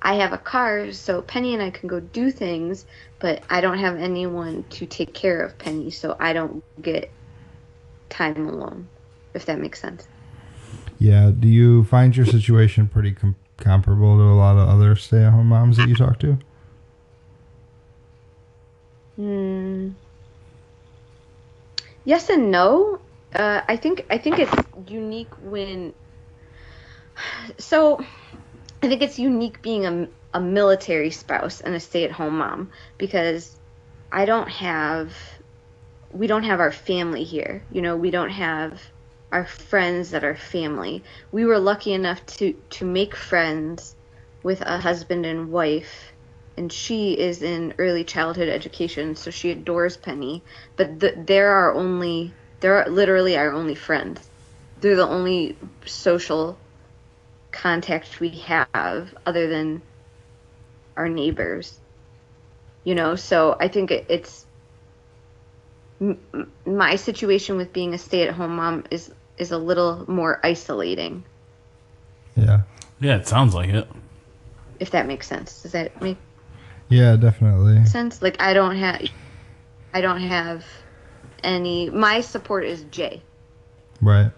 I 0.02 0.14
have 0.14 0.32
a 0.32 0.38
car, 0.38 0.92
so 0.92 1.22
Penny 1.22 1.54
and 1.54 1.62
I 1.62 1.70
can 1.70 1.88
go 1.88 2.00
do 2.00 2.30
things, 2.30 2.87
but 3.20 3.42
I 3.49 3.61
don't 3.61 3.78
have 3.78 3.96
anyone 3.96 4.64
to 4.70 4.87
take 4.87 5.14
care 5.14 5.42
of 5.42 5.56
Penny, 5.58 5.90
so 5.90 6.16
I 6.18 6.32
don't 6.32 6.62
get 6.82 7.11
time 8.11 8.49
alone, 8.49 8.88
if 9.34 9.46
that 9.46 9.58
makes 9.58 9.80
sense. 9.80 10.06
Yeah. 10.99 11.30
Do 11.37 11.49
you 11.49 11.84
find 11.84 12.16
your 12.16 12.26
situation 12.26 12.88
pretty 12.88 13.12
com- 13.12 13.37
comparable 13.58 14.16
to 14.16 14.22
a 14.22 14.37
lot 14.37 14.56
of 14.56 14.68
other 14.68 14.94
stay-at-home 14.96 15.46
moms 15.46 15.76
that 15.76 15.88
you 15.88 15.96
talk 15.96 16.18
to? 16.20 16.38
Hmm. 19.16 19.90
Yes 22.04 22.28
and 22.28 22.50
no. 22.50 23.00
Uh, 23.34 23.62
I 23.68 23.76
think 23.76 24.06
I 24.10 24.18
think 24.18 24.38
it's 24.38 24.54
unique 24.90 25.32
when. 25.42 25.94
So, 27.58 27.98
I 28.82 28.88
think 28.88 29.02
it's 29.02 29.18
unique 29.18 29.62
being 29.62 29.86
a, 29.86 30.08
a 30.34 30.40
military 30.40 31.10
spouse 31.10 31.60
and 31.60 31.74
a 31.74 31.80
stay-at-home 31.80 32.38
mom 32.38 32.70
because 32.98 33.58
I 34.10 34.24
don't 34.24 34.48
have. 34.48 35.16
We 36.12 36.26
don't 36.26 36.44
have 36.44 36.60
our 36.60 36.72
family 36.72 37.24
here. 37.24 37.64
You 37.70 37.82
know, 37.82 37.96
we 37.96 38.10
don't 38.10 38.30
have 38.30 38.82
our 39.32 39.46
friends 39.46 40.10
that 40.10 40.24
are 40.24 40.36
family. 40.36 41.04
We 41.32 41.44
were 41.46 41.58
lucky 41.58 41.92
enough 41.94 42.24
to 42.38 42.54
to 42.70 42.84
make 42.84 43.16
friends 43.16 43.96
with 44.42 44.60
a 44.62 44.78
husband 44.78 45.24
and 45.26 45.50
wife 45.50 46.12
and 46.56 46.72
she 46.72 47.12
is 47.18 47.42
in 47.42 47.74
early 47.78 48.04
childhood 48.04 48.48
education, 48.48 49.16
so 49.16 49.30
she 49.30 49.50
adores 49.50 49.96
Penny. 49.96 50.44
But 50.76 51.00
th- 51.00 51.14
they're 51.26 51.72
only, 51.74 52.34
they're 52.62 52.87
literally 52.88 53.37
our 53.37 53.52
only 53.52 53.75
friends. 53.75 54.26
They're 54.81 54.97
the 54.97 55.07
only 55.07 55.59
social 55.85 56.57
contact 57.50 58.19
we 58.21 58.31
have 58.47 59.14
other 59.26 59.49
than 59.49 59.83
our 60.97 61.09
neighbors. 61.09 61.78
You 62.85 62.95
know, 62.95 63.14
so 63.16 63.57
I 63.61 63.69
think 63.69 63.90
it, 63.90 64.07
it's 64.09 64.47
m- 66.00 66.19
m- 66.35 66.50
my 66.64 66.97
situation 66.97 67.57
with 67.57 67.73
being 67.73 67.95
a 67.95 67.99
stay-at-home 67.99 68.57
mom 68.57 68.85
is 68.90 69.12
is 69.38 69.50
a 69.52 69.59
little 69.59 70.04
more 70.11 70.38
isolating, 70.45 71.25
Yeah. 72.37 72.62
Yeah, 73.00 73.16
it 73.16 73.26
sounds 73.26 73.54
like 73.54 73.71
it. 73.71 73.88
if 74.78 74.90
that 74.90 75.07
makes 75.07 75.26
sense. 75.26 75.62
Does 75.62 75.73
that 75.73 76.00
make 76.02 76.16
Yeah, 76.88 77.16
definitely. 77.16 77.85
sense. 77.87 78.21
Like 78.23 78.40
I 78.42 78.52
don't 78.52 78.76
have, 78.76 79.02
I 79.95 80.00
don't 80.00 80.21
have 80.21 80.64
any. 81.42 81.90
My 81.90 82.20
support 82.20 82.64
is 82.64 82.82
Jay. 82.90 83.22
Right. 84.00 84.30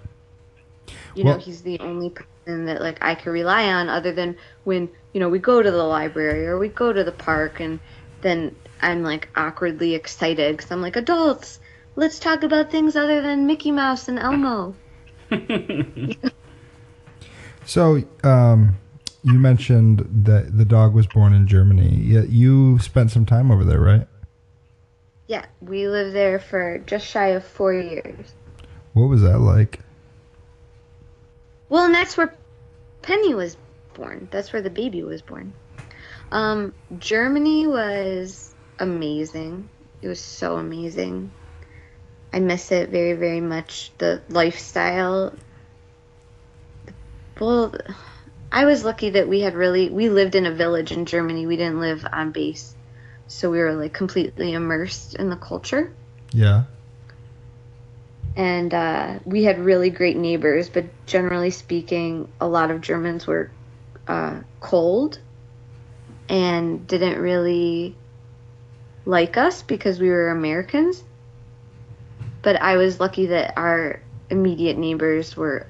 You 1.15 1.25
Well- 1.25 1.35
know, 1.35 1.41
he's 1.41 1.63
the 1.63 1.79
only 1.81 2.11
person 2.11 2.67
that 2.67 2.81
like 2.81 2.99
I 3.03 3.15
can 3.15 3.33
rely 3.33 3.73
on, 3.73 3.89
other 3.89 4.13
than 4.13 4.37
when 4.65 4.89
you 5.13 5.21
know 5.21 5.29
we 5.29 5.39
go 5.39 5.63
to 5.63 5.71
the 5.71 5.83
library 5.85 6.47
or 6.47 6.59
we 6.59 6.69
go 6.69 6.93
to 6.93 7.05
the 7.05 7.13
park, 7.13 7.61
and 7.61 7.81
then 8.21 8.55
I'm 8.83 9.03
like 9.03 9.29
awkwardly 9.37 9.95
excited 9.95 10.57
because 10.57 10.71
I'm 10.71 10.83
like 10.83 10.97
adults. 10.97 11.61
Let's 11.97 12.19
talk 12.19 12.43
about 12.43 12.71
things 12.71 12.97
other 12.97 13.23
than 13.23 13.47
Mickey 13.47 13.71
Mouse 13.71 14.09
and 14.09 14.19
Elmo. 14.19 14.75
So, 17.67 18.03
um, 18.23 18.77
you 19.23 19.39
mentioned 19.39 20.07
that 20.25 20.57
the 20.57 20.65
dog 20.67 20.93
was 20.93 21.07
born 21.07 21.33
in 21.33 21.47
Germany. 21.47 21.97
Yet 21.97 22.29
you 22.29 22.79
spent 22.79 23.11
some 23.11 23.25
time 23.25 23.51
over 23.51 23.65
there, 23.65 23.81
right? 23.81 24.07
Yeah, 25.27 25.47
we 25.61 25.89
lived 25.89 26.15
there 26.15 26.39
for 26.39 26.79
just 26.79 27.07
shy 27.07 27.29
of 27.29 27.45
four 27.45 27.73
years. 27.73 28.35
What 28.93 29.09
was 29.09 29.23
that 29.23 29.39
like? 29.39 29.81
Well, 31.69 31.87
and 31.87 31.95
that's 31.95 32.17
where 32.17 32.35
Penny 33.03 33.35
was 33.35 33.57
born. 33.95 34.29
That's 34.31 34.53
where 34.53 34.63
the 34.63 34.71
baby 34.71 35.03
was 35.03 35.23
born. 35.23 35.55
Um, 36.31 36.75
Germany 36.99 37.67
was 37.67 38.55
amazing. 38.79 39.69
It 40.03 40.09
was 40.09 40.21
so 40.21 40.57
amazing. 40.57 41.31
I 42.33 42.41
miss 42.41 42.73
it 42.73 42.91
very, 42.91 43.15
very 43.15 43.41
much. 43.41 43.93
The 43.99 44.21
lifestyle. 44.29 45.35
Well, 47.41 47.75
I 48.53 48.65
was 48.65 48.85
lucky 48.85 49.11
that 49.11 49.29
we 49.29 49.41
had 49.41 49.55
really 49.55 49.89
we 49.89 50.09
lived 50.09 50.35
in 50.35 50.47
a 50.47 50.53
village 50.53 50.93
in 50.93 51.07
Germany. 51.07 51.47
We 51.47 51.57
didn't 51.57 51.81
live 51.81 52.07
on 52.13 52.33
base, 52.33 52.75
so 53.27 53.51
we 53.51 53.59
were 53.59 53.75
like 53.75 53.93
completely 53.93 54.53
immersed 54.53 55.15
in 55.15 55.31
the 55.31 55.37
culture 55.37 55.93
Yeah. 56.33 56.65
and 58.37 58.73
uh, 58.75 59.19
we 59.25 59.45
had 59.45 59.59
really 59.59 59.91
great 59.91 60.17
neighbors. 60.17 60.69
But 60.69 60.85
generally 61.07 61.51
speaking, 61.51 62.29
a 62.41 62.49
lot 62.49 62.71
of 62.71 62.81
Germans 62.81 63.27
were 63.27 63.51
uh, 64.09 64.41
cold 64.61 65.19
and 66.29 66.87
didn't 66.87 67.21
really 67.21 67.97
like 69.05 69.37
us 69.37 69.63
because 69.63 70.01
we 70.01 70.09
were 70.09 70.31
Americans. 70.31 71.03
But 72.43 72.61
I 72.61 72.77
was 72.77 73.01
lucky 73.01 73.27
that 73.27 73.55
our 73.57 74.01
immediate 74.31 74.77
neighbors 74.79 75.37
were 75.37 75.67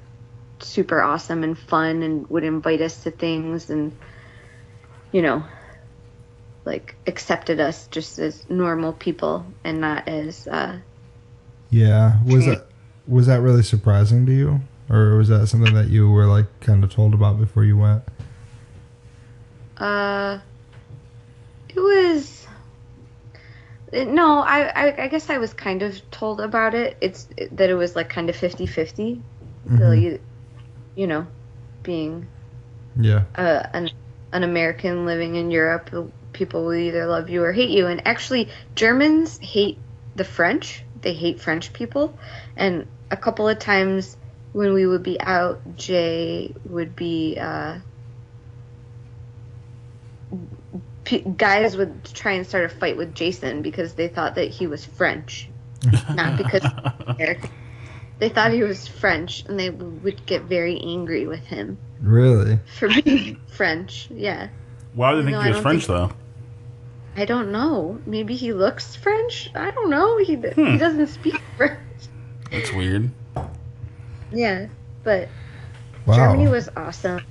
super 0.59 1.01
awesome 1.01 1.43
and 1.43 1.57
fun 1.57 2.01
and 2.01 2.29
would 2.29 2.43
invite 2.43 2.81
us 2.81 3.03
to 3.03 3.11
things 3.11 3.69
and 3.69 3.91
you 5.11 5.21
know 5.21 5.43
like 6.65 6.95
accepted 7.07 7.59
us 7.59 7.87
just 7.87 8.17
as 8.19 8.49
normal 8.49 8.93
people 8.93 9.45
and 9.63 9.79
not 9.81 10.07
as 10.07 10.47
uh, 10.47 10.77
Yeah. 11.69 12.19
Was 12.25 12.45
that 12.45 12.65
was 13.07 13.27
that 13.27 13.41
really 13.41 13.61
surprising 13.63 14.25
to 14.25 14.31
you, 14.33 14.61
or 14.89 15.15
was 15.17 15.27
that 15.29 15.45
something 15.47 15.73
that 15.75 15.89
you 15.89 16.09
were 16.09 16.25
like 16.25 16.47
kind 16.61 16.83
of 16.83 16.91
told 16.91 17.13
about 17.13 17.39
before 17.39 17.63
you 17.63 17.77
went? 17.77 18.01
Uh, 19.77 20.39
it 21.69 21.79
was. 21.79 22.47
it- 23.91 24.07
no, 24.07 24.39
I, 24.39 24.61
I 24.87 25.03
I 25.03 25.07
guess 25.07 25.29
I 25.29 25.37
was 25.37 25.53
kind 25.53 25.83
of 25.83 25.99
told 26.11 26.41
about 26.41 26.73
it. 26.73 26.97
It's 27.01 27.27
that 27.51 27.69
it 27.69 27.75
was 27.75 27.95
like 27.95 28.09
kind 28.09 28.29
of 28.29 28.35
50-50. 28.35 29.21
Mhm. 29.67 29.77
So 29.79 29.91
you, 29.91 30.19
you 30.95 31.07
know, 31.07 31.27
being 31.83 32.27
Yeah. 32.99 33.23
a, 33.35 33.69
an 33.75 33.89
an 34.31 34.43
American 34.43 35.05
living 35.05 35.35
in 35.35 35.51
Europe, 35.51 35.89
people 36.35 36.65
will 36.65 36.75
either 36.75 37.07
love 37.07 37.29
you 37.31 37.43
or 37.43 37.51
hate 37.51 37.71
you. 37.71 37.87
And 37.87 38.05
actually, 38.07 38.49
Germans 38.75 39.39
hate 39.39 39.79
the 40.15 40.23
French. 40.23 40.83
They 41.01 41.13
hate 41.13 41.39
French 41.39 41.73
people. 41.73 42.15
And 42.55 42.85
a 43.09 43.17
couple 43.17 43.47
of 43.49 43.57
times 43.57 44.15
when 44.53 44.73
we 44.73 44.85
would 44.85 45.01
be 45.03 45.19
out, 45.19 45.59
Jay 45.75 46.53
would 46.69 46.95
be. 46.95 47.37
Uh, 47.39 47.79
p- 51.03 51.19
guys 51.19 51.77
would 51.77 52.03
try 52.13 52.33
and 52.33 52.45
start 52.45 52.65
a 52.65 52.69
fight 52.69 52.97
with 52.97 53.15
Jason 53.15 53.61
because 53.61 53.93
they 53.93 54.07
thought 54.07 54.35
that 54.35 54.49
he 54.49 54.67
was 54.67 54.83
French, 54.85 55.49
not 56.13 56.37
because 56.37 56.63
American. 57.07 57.49
They 58.17 58.29
thought 58.29 58.51
he 58.53 58.63
was 58.63 58.87
French, 58.87 59.43
and 59.45 59.59
they 59.59 59.69
would 59.69 60.25
get 60.25 60.43
very 60.43 60.79
angry 60.79 61.27
with 61.27 61.45
him 61.47 61.77
Really? 61.99 62.59
for 62.79 62.87
being 62.87 63.35
French. 63.47 64.07
Yeah. 64.09 64.47
Why 64.93 65.11
would 65.13 65.25
they 65.25 65.31
think 65.31 65.35
No, 65.35 65.41
he 65.41 65.49
was 65.51 65.59
French 65.59 65.85
think- 65.85 65.97
though? 66.11 66.15
I 67.17 67.25
don't 67.25 67.51
know. 67.51 67.99
Maybe 68.05 68.35
he 68.35 68.51
looks 68.53 68.95
French. 68.95 69.49
I 69.55 69.71
don't 69.71 69.89
know. 69.89 70.17
He 70.19 70.35
Hmm. 70.35 70.65
he 70.71 70.77
doesn't 70.77 71.07
speak 71.07 71.39
French. 71.57 71.79
That's 72.51 72.71
weird. 72.73 73.09
Yeah, 74.31 74.67
but 75.03 75.29
Wow. 76.05 76.15
Germany 76.15 76.47
was 76.49 76.69
awesome. 76.75 77.21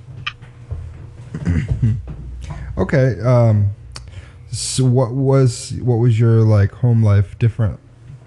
Okay. 2.77 3.19
Um, 3.21 3.69
so 4.51 4.83
what 4.83 5.13
was 5.13 5.73
what 5.81 5.95
was 5.95 6.19
your 6.19 6.41
like 6.41 6.71
home 6.71 7.01
life 7.03 7.39
different 7.39 7.79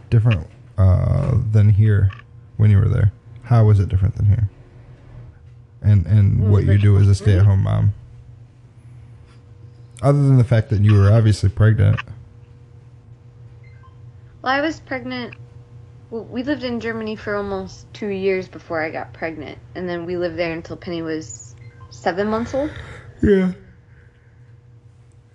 different 0.08 0.46
uh, 0.78 1.36
than 1.52 1.68
here 1.70 2.10
when 2.56 2.70
you 2.70 2.78
were 2.78 2.88
there? 2.88 3.12
How 3.42 3.64
was 3.66 3.78
it 3.78 3.88
different 3.90 4.16
than 4.16 4.26
here? 4.26 4.48
And 5.82 6.06
and 6.06 6.40
What 6.40 6.50
what 6.50 6.64
you 6.64 6.78
do 6.78 6.96
as 6.98 7.08
a 7.08 7.14
stay 7.14 7.38
at 7.38 7.44
home 7.44 7.62
mom. 7.64 7.92
Other 10.02 10.18
than 10.18 10.38
the 10.38 10.44
fact 10.44 10.70
that 10.70 10.82
you 10.82 10.94
were 10.94 11.10
obviously 11.10 11.48
pregnant. 11.48 12.00
Well, 14.42 14.52
I 14.52 14.60
was 14.60 14.78
pregnant. 14.78 15.34
Well, 16.10 16.24
we 16.24 16.42
lived 16.42 16.62
in 16.62 16.80
Germany 16.80 17.16
for 17.16 17.34
almost 17.34 17.92
two 17.92 18.06
years 18.06 18.48
before 18.48 18.82
I 18.82 18.90
got 18.90 19.12
pregnant, 19.12 19.58
and 19.74 19.88
then 19.88 20.06
we 20.06 20.16
lived 20.16 20.36
there 20.36 20.52
until 20.52 20.76
Penny 20.76 21.02
was 21.02 21.54
seven 21.90 22.28
months 22.28 22.54
old. 22.54 22.70
Yeah. 23.22 23.52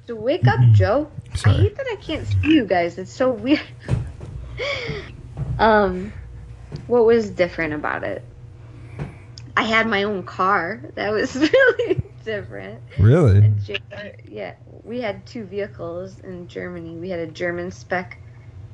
So 0.07 0.15
wake 0.15 0.47
up, 0.47 0.59
Joe. 0.71 1.11
Sorry. 1.35 1.55
I 1.55 1.59
hate 1.59 1.77
that 1.77 1.87
I 1.91 1.95
can't 1.95 2.27
see 2.27 2.53
you 2.53 2.65
guys. 2.65 2.97
It's 2.97 3.11
so 3.11 3.31
weird. 3.31 3.61
um, 5.59 6.13
what 6.87 7.05
was 7.05 7.29
different 7.29 7.73
about 7.73 8.03
it? 8.03 8.23
I 9.55 9.63
had 9.63 9.87
my 9.87 10.03
own 10.03 10.23
car. 10.23 10.81
That 10.95 11.11
was 11.11 11.35
really 11.35 12.03
different. 12.23 12.81
Really? 12.99 13.37
And 13.37 13.69
yeah, 14.25 14.53
we 14.83 15.01
had 15.01 15.25
two 15.25 15.43
vehicles 15.43 16.19
in 16.19 16.47
Germany. 16.47 16.97
We 16.97 17.09
had 17.09 17.19
a 17.19 17.27
German 17.27 17.71
spec, 17.71 18.17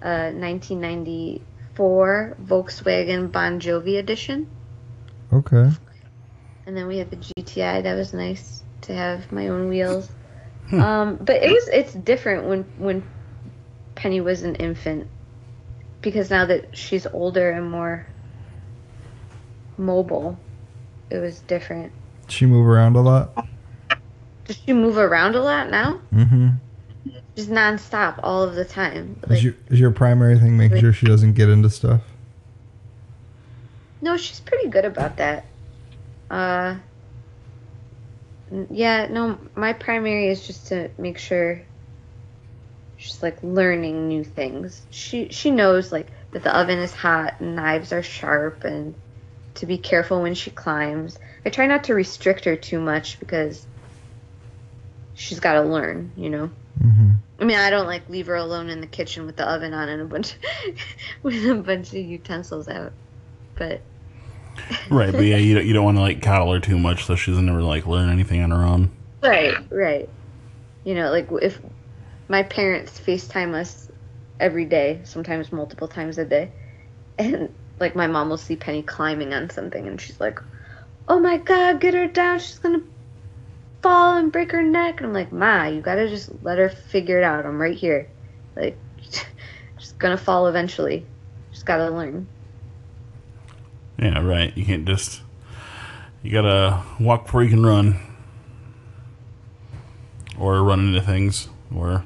uh, 0.01 0.31
1994 0.31 2.37
Volkswagen 2.43 3.31
Bon 3.31 3.59
Jovi 3.59 3.99
edition, 3.99 4.47
Okay. 5.31 5.69
and 6.65 6.77
then 6.77 6.87
we 6.87 6.97
had 6.97 7.09
the 7.09 7.17
GTI. 7.17 7.83
That 7.83 7.95
was 7.95 8.13
nice 8.13 8.63
to 8.81 8.93
have 8.93 9.31
my 9.31 9.49
own 9.49 9.69
wheels. 9.69 10.09
Um, 10.71 11.15
but 11.15 11.37
it 11.37 11.51
was 11.51 11.67
it's 11.67 11.93
different 11.93 12.47
when 12.47 12.63
when 12.77 13.03
Penny 13.95 14.21
was 14.21 14.43
an 14.43 14.55
infant 14.55 15.07
because 16.01 16.29
now 16.29 16.45
that 16.45 16.77
she's 16.77 17.07
older 17.07 17.49
and 17.49 17.71
more 17.71 18.05
mobile, 19.77 20.37
it 21.09 21.17
was 21.17 21.39
different. 21.39 21.91
She 22.31 22.45
move 22.45 22.67
around 22.67 22.95
a 22.95 23.01
lot. 23.01 23.47
Does 24.45 24.57
she 24.65 24.73
move 24.73 24.97
around 24.97 25.35
a 25.35 25.41
lot 25.41 25.69
now? 25.69 26.01
Mm-hmm. 26.13 26.49
Just 27.35 27.49
nonstop 27.49 28.19
all 28.23 28.43
of 28.43 28.55
the 28.55 28.65
time. 28.65 29.19
Is 29.23 29.29
Like, 29.29 29.43
your 29.43 29.53
is 29.67 29.79
your 29.79 29.91
primary 29.91 30.37
thing 30.39 30.57
making 30.57 30.79
sure 30.79 30.91
she 30.93 31.05
doesn't 31.05 31.33
get 31.33 31.49
into 31.49 31.69
stuff? 31.69 32.01
no, 34.01 34.17
she's 34.17 34.39
pretty 34.39 34.69
good 34.69 34.85
about 34.85 35.17
that. 35.17 35.45
Uh, 36.31 36.75
yeah, 38.71 39.07
no, 39.09 39.37
my 39.55 39.73
primary 39.73 40.27
is 40.29 40.45
just 40.47 40.67
to 40.67 40.89
make 40.97 41.17
sure 41.17 41.61
she's 42.97 43.21
like 43.21 43.37
learning 43.43 44.07
new 44.07 44.23
things. 44.23 44.81
She 44.89 45.29
she 45.29 45.51
knows 45.51 45.91
like 45.91 46.07
that 46.31 46.43
the 46.43 46.55
oven 46.57 46.79
is 46.79 46.93
hot 46.93 47.35
and 47.39 47.55
knives 47.55 47.93
are 47.93 48.03
sharp 48.03 48.63
and 48.63 48.95
to 49.55 49.65
be 49.65 49.77
careful 49.77 50.21
when 50.21 50.33
she 50.33 50.49
climbs. 50.51 51.17
I 51.45 51.49
try 51.49 51.67
not 51.67 51.85
to 51.85 51.93
restrict 51.93 52.45
her 52.45 52.55
too 52.55 52.79
much 52.79 53.19
because 53.19 53.65
she's 55.13 55.39
got 55.39 55.53
to 55.53 55.61
learn, 55.61 56.11
you 56.15 56.29
know. 56.29 56.51
Mm-hmm. 56.81 57.11
I 57.39 57.45
mean, 57.45 57.57
I 57.57 57.69
don't 57.69 57.87
like 57.87 58.09
leave 58.09 58.27
her 58.27 58.35
alone 58.35 58.69
in 58.69 58.81
the 58.81 58.87
kitchen 58.87 59.25
with 59.25 59.37
the 59.37 59.49
oven 59.49 59.73
on 59.73 59.89
and 59.89 60.01
a 60.01 60.05
bunch 60.05 60.35
with 61.23 61.45
a 61.45 61.55
bunch 61.55 61.89
of 61.89 61.99
utensils 61.99 62.67
out. 62.67 62.93
But 63.55 63.81
Right, 64.89 65.11
but 65.11 65.21
yeah, 65.21 65.37
you 65.37 65.55
don't, 65.55 65.65
you 65.65 65.73
don't 65.73 65.85
want 65.85 65.97
to 65.97 66.01
like 66.01 66.21
coddle 66.21 66.53
her 66.53 66.59
too 66.59 66.79
much 66.79 67.05
so 67.05 67.15
she 67.15 67.31
doesn't 67.31 67.47
ever 67.49 67.61
like 67.61 67.85
learn 67.87 68.09
anything 68.09 68.41
on 68.41 68.51
her 68.51 68.63
own. 68.63 68.91
right, 69.21 69.55
right. 69.69 70.09
You 70.83 70.95
know, 70.95 71.11
like 71.11 71.29
if 71.41 71.59
my 72.27 72.43
parents 72.43 72.99
FaceTime 72.99 73.53
us 73.53 73.89
every 74.39 74.65
day, 74.65 75.01
sometimes 75.03 75.51
multiple 75.51 75.87
times 75.87 76.17
a 76.17 76.25
day, 76.25 76.51
and 77.17 77.53
like 77.79 77.95
my 77.95 78.07
mom 78.07 78.29
will 78.29 78.37
see 78.37 78.55
Penny 78.55 78.81
climbing 78.81 79.33
on 79.33 79.49
something 79.49 79.87
and 79.87 79.99
she's 79.99 80.19
like, 80.19 80.39
"Oh 81.09 81.19
my 81.19 81.37
god, 81.37 81.81
get 81.81 81.93
her 81.93 82.07
down. 82.07 82.39
She's 82.39 82.59
going 82.59 82.79
to 82.79 82.87
fall 83.81 84.17
and 84.17 84.31
break 84.31 84.51
her 84.51 84.63
neck." 84.63 84.97
And 84.97 85.07
I'm 85.07 85.13
like, 85.13 85.31
"Ma, 85.31 85.65
you 85.65 85.81
got 85.81 85.95
to 85.95 86.07
just 86.07 86.29
let 86.43 86.57
her 86.57 86.69
figure 86.69 87.17
it 87.19 87.23
out. 87.23 87.45
I'm 87.45 87.59
right 87.59 87.77
here." 87.77 88.07
Like 88.55 88.77
she's 89.77 89.93
going 89.93 90.15
to 90.15 90.23
fall 90.23 90.47
eventually. 90.47 91.05
She's 91.51 91.63
got 91.63 91.77
to 91.77 91.89
learn. 91.89 92.27
Yeah, 93.97 94.23
right. 94.23 94.55
You 94.55 94.65
can't 94.65 94.85
just. 94.85 95.21
You 96.23 96.31
gotta 96.31 96.83
walk 96.99 97.25
before 97.25 97.43
you 97.43 97.49
can 97.49 97.65
run. 97.65 97.99
Or 100.37 100.61
run 100.63 100.79
into 100.79 101.01
things. 101.01 101.49
Or, 101.73 102.05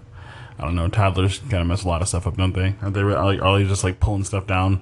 I 0.58 0.64
don't 0.66 0.76
know, 0.76 0.88
toddlers 0.88 1.40
kind 1.40 1.62
of 1.62 1.68
mess 1.68 1.84
a 1.84 1.88
lot 1.88 2.02
of 2.02 2.08
stuff 2.08 2.28
up, 2.28 2.38
don't 2.38 2.54
they? 2.54 2.76
Are 2.82 2.90
they, 2.90 3.02
are 3.02 3.60
they 3.60 3.66
just 3.66 3.84
like 3.84 4.00
pulling 4.00 4.24
stuff 4.24 4.48
down? 4.48 4.82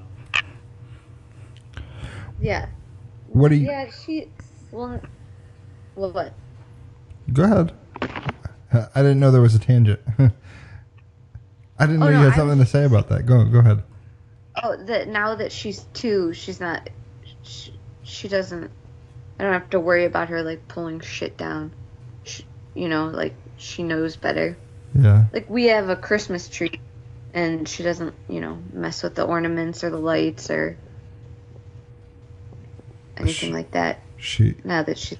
Yeah. 2.41 2.67
What 3.33 3.49
do 3.49 3.55
you? 3.55 3.67
Yeah, 3.67 3.89
she. 3.89 4.27
Well, 4.71 5.01
well, 5.95 6.11
what? 6.11 6.33
Go 7.31 7.43
ahead. 7.43 7.73
I 8.01 9.01
didn't 9.01 9.19
know 9.19 9.31
there 9.31 9.41
was 9.41 9.55
a 9.55 9.59
tangent. 9.59 9.99
I 10.19 11.85
didn't 11.85 12.03
Oh, 12.03 12.05
know 12.05 12.11
no, 12.11 12.19
you 12.19 12.25
had 12.29 12.35
something 12.35 12.57
to 12.59 12.65
say 12.65 12.83
about 12.85 13.09
that. 13.09 13.25
Go 13.25 13.43
go 13.45 13.59
ahead. 13.59 13.83
Oh, 14.61 14.75
that 14.85 15.07
now 15.07 15.35
that 15.35 15.51
she's 15.51 15.85
two, 15.93 16.33
she's 16.33 16.59
not. 16.59 16.89
She, 17.43 17.73
she 18.03 18.27
doesn't. 18.27 18.69
I 19.39 19.43
don't 19.43 19.53
have 19.53 19.69
to 19.71 19.79
worry 19.79 20.05
about 20.05 20.29
her 20.29 20.43
like 20.43 20.67
pulling 20.67 20.99
shit 20.99 21.37
down. 21.37 21.71
She, 22.23 22.45
you 22.75 22.89
know, 22.89 23.07
like 23.07 23.33
she 23.57 23.83
knows 23.83 24.15
better. 24.15 24.57
Yeah. 24.93 25.25
Like 25.33 25.49
we 25.49 25.65
have 25.67 25.89
a 25.89 25.95
Christmas 25.95 26.49
tree, 26.49 26.79
and 27.33 27.67
she 27.67 27.83
doesn't, 27.83 28.13
you 28.27 28.41
know, 28.41 28.59
mess 28.73 29.03
with 29.03 29.15
the 29.15 29.23
ornaments 29.23 29.83
or 29.83 29.89
the 29.89 29.97
lights 29.97 30.49
or 30.49 30.77
anything 33.21 33.49
Sh- 33.49 33.53
like 33.53 33.71
that. 33.71 33.99
She. 34.17 34.55
Now 34.63 34.83
that 34.83 34.97
she's 34.97 35.17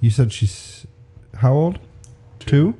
You 0.00 0.10
said 0.10 0.32
she's 0.32 0.86
how 1.36 1.52
old? 1.52 1.78
Two. 2.38 2.74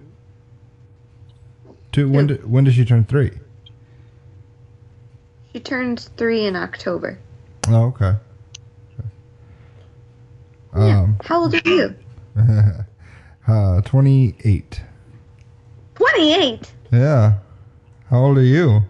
Two. 1.92 2.08
When 2.08 2.28
Two. 2.28 2.36
did 2.36 2.50
when 2.50 2.64
did 2.64 2.74
she 2.74 2.84
turn 2.84 3.04
three? 3.04 3.32
she 5.52 5.60
turns 5.60 6.08
three 6.16 6.46
in 6.46 6.54
October. 6.56 7.18
Oh, 7.68 7.86
okay. 7.86 8.14
Yeah. 10.76 11.00
Um, 11.00 11.16
How 11.24 11.40
old 11.42 11.54
are 11.54 11.60
you? 11.68 11.94
uh, 13.48 13.80
twenty 13.82 14.36
eight. 14.44 14.80
Twenty-eight. 15.96 16.72
Yeah. 16.92 17.38
How 18.08 18.18
old 18.24 18.38
are 18.38 18.42
you? 18.42 18.82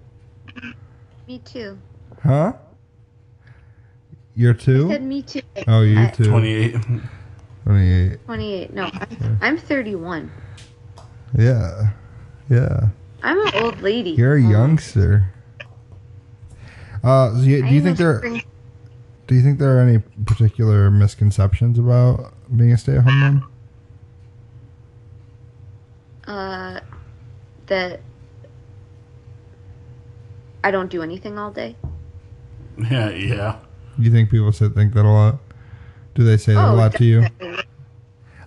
Me 1.26 1.38
too. 1.44 1.78
Huh? 2.22 2.52
You're 4.40 4.54
I 4.54 4.56
two? 4.56 4.88
said 4.88 5.02
me 5.02 5.20
too. 5.20 5.42
Oh, 5.68 5.82
you 5.82 6.00
I- 6.00 6.06
too. 6.12 6.24
28. 6.24 6.74
28. 7.64 8.24
28. 8.24 8.72
No, 8.72 8.84
I'm, 8.84 9.38
I'm 9.42 9.58
31. 9.58 10.32
Yeah. 11.36 11.90
Yeah. 12.48 12.88
I'm 13.22 13.38
an 13.48 13.50
old 13.62 13.82
lady. 13.82 14.12
You're 14.12 14.36
a 14.36 14.42
youngster. 14.42 15.30
Uh, 17.04 17.32
so 17.34 17.40
you, 17.42 17.60
do 17.62 17.68
you 17.68 17.82
think 17.82 17.98
there 17.98 18.16
spring- 18.16 18.42
do 19.26 19.34
you 19.34 19.42
think 19.42 19.58
there 19.58 19.76
are 19.76 19.80
any 19.80 19.98
particular 20.24 20.90
misconceptions 20.90 21.78
about 21.78 22.32
being 22.56 22.72
a 22.72 22.78
stay-at-home 22.78 23.20
mom? 23.20 23.52
uh, 26.26 26.80
that 27.66 28.00
I 30.64 30.70
don't 30.70 30.90
do 30.90 31.02
anything 31.02 31.38
all 31.38 31.50
day? 31.50 31.76
Yeah, 32.90 33.10
yeah. 33.10 33.56
Do 34.00 34.06
you 34.06 34.10
think 34.10 34.30
people 34.30 34.50
say 34.50 34.70
think 34.70 34.94
that 34.94 35.04
a 35.04 35.10
lot? 35.10 35.38
Do 36.14 36.24
they 36.24 36.38
say 36.38 36.54
that 36.54 36.68
a 36.68 36.72
Oh, 36.72 36.74
lot 36.74 36.94
to 36.94 37.04
you? 37.04 37.26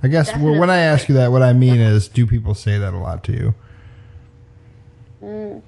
I 0.02 0.08
guess 0.08 0.36
well, 0.36 0.60
when 0.60 0.72
I 0.72 0.80
ask 0.80 1.08
you 1.08 1.16
that, 1.16 1.32
what 1.32 1.44
I 1.44 1.54
mean 1.54 1.80
is, 1.80 2.08
do 2.08 2.26
people 2.26 2.56
say 2.56 2.80
that 2.80 2.94
a 2.94 2.98
lot 2.98 3.24
to 3.26 3.32
you? 3.32 3.54
Mm. 5.24 5.62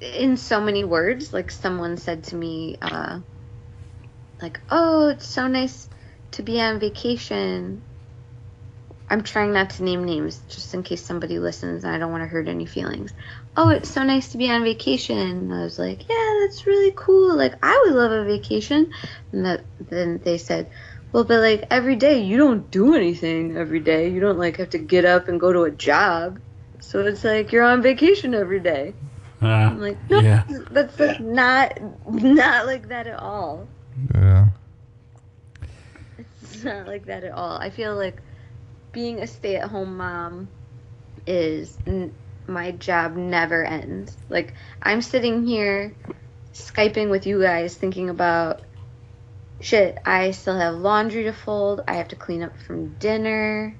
In 0.00 0.36
so 0.36 0.60
many 0.60 0.84
words, 0.84 1.32
like 1.32 1.50
someone 1.50 1.96
said 1.96 2.24
to 2.24 2.36
me, 2.36 2.76
uh, 2.80 3.18
like, 4.40 4.60
"Oh, 4.70 5.08
it's 5.08 5.26
so 5.26 5.48
nice 5.48 5.88
to 6.32 6.42
be 6.42 6.60
on 6.60 6.78
vacation." 6.78 7.82
I'm 9.10 9.22
trying 9.22 9.52
not 9.52 9.70
to 9.70 9.82
name 9.82 10.04
names, 10.04 10.40
just 10.48 10.72
in 10.72 10.82
case 10.82 11.02
somebody 11.02 11.38
listens, 11.38 11.84
and 11.84 11.94
I 11.94 11.98
don't 11.98 12.10
want 12.10 12.22
to 12.22 12.28
hurt 12.28 12.48
any 12.48 12.66
feelings. 12.66 13.12
Oh, 13.56 13.68
it's 13.68 13.90
so 13.90 14.02
nice 14.02 14.32
to 14.32 14.38
be 14.38 14.50
on 14.50 14.64
vacation. 14.64 15.18
And 15.18 15.54
I 15.54 15.62
was 15.62 15.78
like, 15.78 16.08
"Yeah, 16.08 16.38
that's 16.40 16.66
really 16.66 16.92
cool. 16.96 17.36
Like, 17.36 17.54
I 17.62 17.84
would 17.84 17.94
love 17.94 18.10
a 18.10 18.24
vacation." 18.24 18.90
And 19.32 19.46
that, 19.46 19.64
then 19.78 20.20
they 20.24 20.38
said, 20.38 20.68
"Well, 21.12 21.24
but 21.24 21.40
like 21.40 21.64
every 21.70 21.94
day, 21.94 22.18
you 22.22 22.36
don't 22.36 22.68
do 22.70 22.94
anything 22.94 23.56
every 23.56 23.80
day. 23.80 24.08
You 24.10 24.20
don't 24.20 24.38
like 24.38 24.56
have 24.56 24.70
to 24.70 24.78
get 24.78 25.04
up 25.04 25.28
and 25.28 25.38
go 25.38 25.52
to 25.52 25.62
a 25.62 25.70
job." 25.70 26.40
So 26.80 27.00
it's 27.06 27.22
like 27.24 27.52
you're 27.52 27.62
on 27.64 27.80
vacation 27.82 28.34
every 28.34 28.60
day. 28.60 28.94
Uh, 29.40 29.46
I'm 29.46 29.80
like, 29.80 29.98
no, 30.10 30.20
Yeah. 30.20 30.44
that's 30.70 30.98
like 30.98 31.20
not 31.20 31.78
not 32.12 32.66
like 32.66 32.88
that 32.88 33.06
at 33.06 33.20
all. 33.20 33.68
Yeah. 34.14 34.48
It's 36.18 36.64
not 36.64 36.86
like 36.86 37.06
that 37.06 37.24
at 37.24 37.32
all. 37.32 37.56
I 37.56 37.70
feel 37.70 37.94
like 37.94 38.20
being 38.92 39.20
a 39.20 39.26
stay-at-home 39.26 39.96
mom 39.96 40.48
is 41.26 41.76
n- 41.86 42.12
my 42.46 42.72
job 42.72 43.16
never 43.16 43.64
ends. 43.64 44.16
Like 44.28 44.54
I'm 44.82 45.02
sitting 45.02 45.46
here 45.46 45.94
skyping 46.52 47.10
with 47.10 47.26
you 47.26 47.40
guys 47.42 47.74
thinking 47.74 48.10
about 48.10 48.62
shit, 49.60 49.98
I 50.04 50.32
still 50.32 50.58
have 50.58 50.74
laundry 50.74 51.24
to 51.24 51.32
fold. 51.32 51.82
I 51.88 51.94
have 51.94 52.08
to 52.08 52.16
clean 52.16 52.42
up 52.42 52.58
from 52.60 52.94
dinner. 52.94 53.76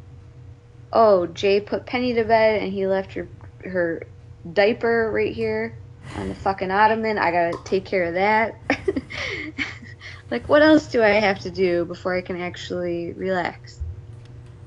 Oh, 0.92 1.26
Jay 1.26 1.60
put 1.60 1.86
Penny 1.86 2.14
to 2.14 2.24
bed 2.24 2.62
and 2.62 2.72
he 2.72 2.86
left 2.86 3.14
her 3.14 3.28
her 3.64 4.06
diaper 4.50 5.10
right 5.10 5.32
here 5.32 5.76
on 6.16 6.28
the 6.28 6.34
fucking 6.34 6.70
ottoman. 6.70 7.18
I 7.18 7.30
gotta 7.30 7.58
take 7.64 7.84
care 7.84 8.04
of 8.04 8.14
that. 8.14 8.58
like, 10.30 10.48
what 10.48 10.62
else 10.62 10.86
do 10.86 11.02
I 11.02 11.08
have 11.10 11.40
to 11.40 11.50
do 11.50 11.84
before 11.84 12.16
I 12.16 12.22
can 12.22 12.40
actually 12.40 13.12
relax? 13.12 13.80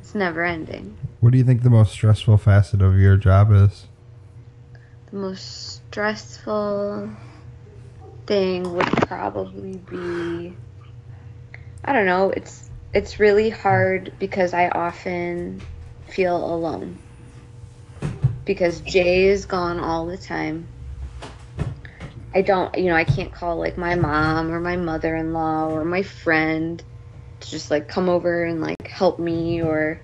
It's 0.01 0.15
never 0.15 0.43
ending. 0.43 0.97
What 1.19 1.31
do 1.31 1.37
you 1.37 1.43
think 1.43 1.63
the 1.63 1.69
most 1.69 1.91
stressful 1.91 2.37
facet 2.37 2.81
of 2.81 2.99
your 2.99 3.17
job 3.17 3.51
is? 3.51 3.87
The 5.09 5.17
most 5.17 5.81
stressful 5.87 7.09
thing 8.27 8.73
would 8.73 8.85
probably 9.07 9.77
be 9.77 10.55
I 11.83 11.93
don't 11.93 12.05
know, 12.05 12.29
it's 12.31 12.69
it's 12.93 13.19
really 13.19 13.49
hard 13.49 14.11
because 14.19 14.53
I 14.53 14.67
often 14.69 15.61
feel 16.07 16.35
alone. 16.35 16.97
Because 18.45 18.81
Jay 18.81 19.25
is 19.25 19.45
gone 19.45 19.79
all 19.79 20.05
the 20.05 20.17
time. 20.17 20.67
I 22.35 22.41
don't, 22.41 22.77
you 22.77 22.85
know, 22.85 22.95
I 22.95 23.05
can't 23.05 23.31
call 23.31 23.57
like 23.57 23.77
my 23.77 23.95
mom 23.95 24.51
or 24.51 24.59
my 24.59 24.75
mother-in-law 24.75 25.69
or 25.69 25.85
my 25.85 26.03
friend 26.03 26.83
to 27.39 27.49
just 27.49 27.71
like 27.71 27.87
come 27.87 28.09
over 28.09 28.43
and 28.43 28.61
like 28.61 28.87
help 28.87 29.17
me 29.17 29.61
or 29.61 30.01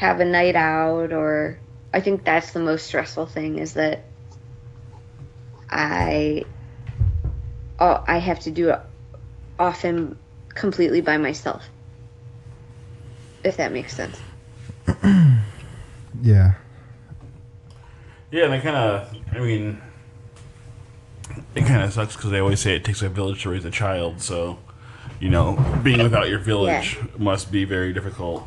have 0.00 0.18
a 0.18 0.24
night 0.24 0.56
out 0.56 1.12
or 1.12 1.58
I 1.92 2.00
think 2.00 2.24
that's 2.24 2.52
the 2.52 2.58
most 2.58 2.86
stressful 2.86 3.26
thing 3.26 3.58
is 3.58 3.74
that 3.74 4.04
I 5.68 6.46
oh, 7.78 8.02
I 8.08 8.16
have 8.16 8.40
to 8.40 8.50
do 8.50 8.70
it 8.70 8.80
often 9.58 10.16
completely 10.48 11.02
by 11.02 11.18
myself. 11.18 11.68
If 13.44 13.58
that 13.58 13.72
makes 13.72 13.94
sense. 13.94 14.18
Yeah. 16.22 16.54
Yeah, 18.30 18.44
and 18.44 18.52
they 18.52 18.60
kind 18.60 18.76
of, 18.76 19.16
I 19.32 19.38
mean, 19.38 19.80
it 21.54 21.64
kind 21.64 21.82
of 21.82 21.92
sucks 21.94 22.14
because 22.14 22.30
they 22.30 22.40
always 22.40 22.60
say 22.60 22.76
it 22.76 22.84
takes 22.84 23.00
a 23.00 23.08
village 23.08 23.44
to 23.44 23.50
raise 23.50 23.64
a 23.64 23.70
child. 23.70 24.20
So, 24.20 24.58
you 25.18 25.30
know, 25.30 25.56
being 25.82 26.02
without 26.02 26.28
your 26.28 26.40
village 26.40 26.98
must 27.16 27.50
be 27.50 27.64
very 27.64 27.94
difficult. 27.94 28.46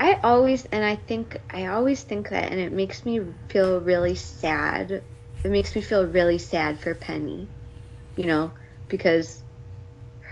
I 0.00 0.18
always 0.22 0.64
and 0.64 0.82
I 0.82 0.96
think 0.96 1.38
I 1.52 1.66
always 1.66 2.02
think 2.02 2.30
that 2.30 2.50
and 2.50 2.58
it 2.58 2.72
makes 2.72 3.04
me 3.04 3.20
feel 3.50 3.80
really 3.80 4.14
sad. 4.14 4.90
It 4.92 5.50
makes 5.50 5.76
me 5.76 5.82
feel 5.82 6.06
really 6.06 6.38
sad 6.38 6.80
for 6.80 6.94
Penny. 6.94 7.50
You 8.16 8.24
know, 8.26 8.52
because 8.88 9.44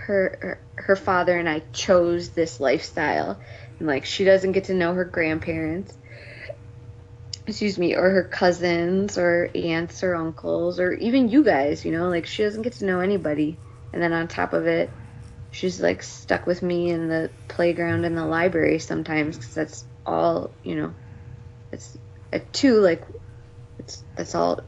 her 0.07 0.39
her, 0.41 0.67
her 0.77 0.95
father 0.95 1.37
and 1.37 1.47
I 1.47 1.59
chose 1.71 2.31
this 2.31 2.59
lifestyle 2.59 3.39
and 3.77 3.87
like 3.87 4.05
she 4.05 4.23
doesn't 4.25 4.53
get 4.53 4.65
to 4.65 4.73
know 4.73 4.95
her 4.95 5.05
grandparents. 5.05 5.95
Excuse 7.45 7.77
me, 7.77 7.95
or 7.95 8.09
her 8.09 8.23
cousins 8.23 9.19
or 9.19 9.51
aunts 9.53 10.03
or 10.03 10.15
uncles 10.15 10.79
or 10.79 10.93
even 10.93 11.29
you 11.29 11.43
guys, 11.43 11.85
you 11.85 11.91
know, 11.91 12.09
like 12.09 12.25
she 12.25 12.41
doesn't 12.43 12.63
get 12.63 12.73
to 12.73 12.85
know 12.85 13.01
anybody. 13.01 13.61
And 13.93 14.01
then 14.01 14.13
on 14.13 14.27
top 14.27 14.53
of 14.53 14.65
it, 14.65 14.99
she's 15.51 15.81
like 15.81 16.03
stuck 16.03 16.45
with 16.47 16.61
me 16.61 16.89
in 16.91 17.07
the 17.07 17.29
playground 17.47 18.05
and 18.05 18.17
the 18.17 18.25
library 18.25 18.79
sometimes 18.79 19.37
because 19.37 19.53
that's 19.55 19.85
all 20.05 20.51
you 20.63 20.75
know 20.75 20.93
it's 21.71 21.95
uh, 21.95 22.35
at 22.35 22.53
two 22.53 22.79
like 22.79 23.03
it's 23.79 24.03
that's 24.15 24.35
all 24.35 24.59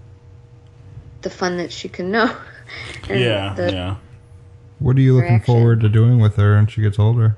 the 1.21 1.29
fun 1.29 1.57
that 1.57 1.71
she 1.71 1.87
can 1.89 2.11
know 2.11 2.35
And 3.09 3.19
yeah, 3.19 3.53
the- 3.53 3.71
yeah. 3.71 3.95
What 4.79 4.97
are 4.97 5.01
you 5.01 5.13
looking 5.13 5.27
Interaction. 5.35 5.53
forward 5.55 5.81
to 5.81 5.89
doing 5.89 6.19
with 6.19 6.37
her 6.37 6.55
when 6.55 6.67
she 6.67 6.81
gets 6.81 6.97
older? 6.97 7.35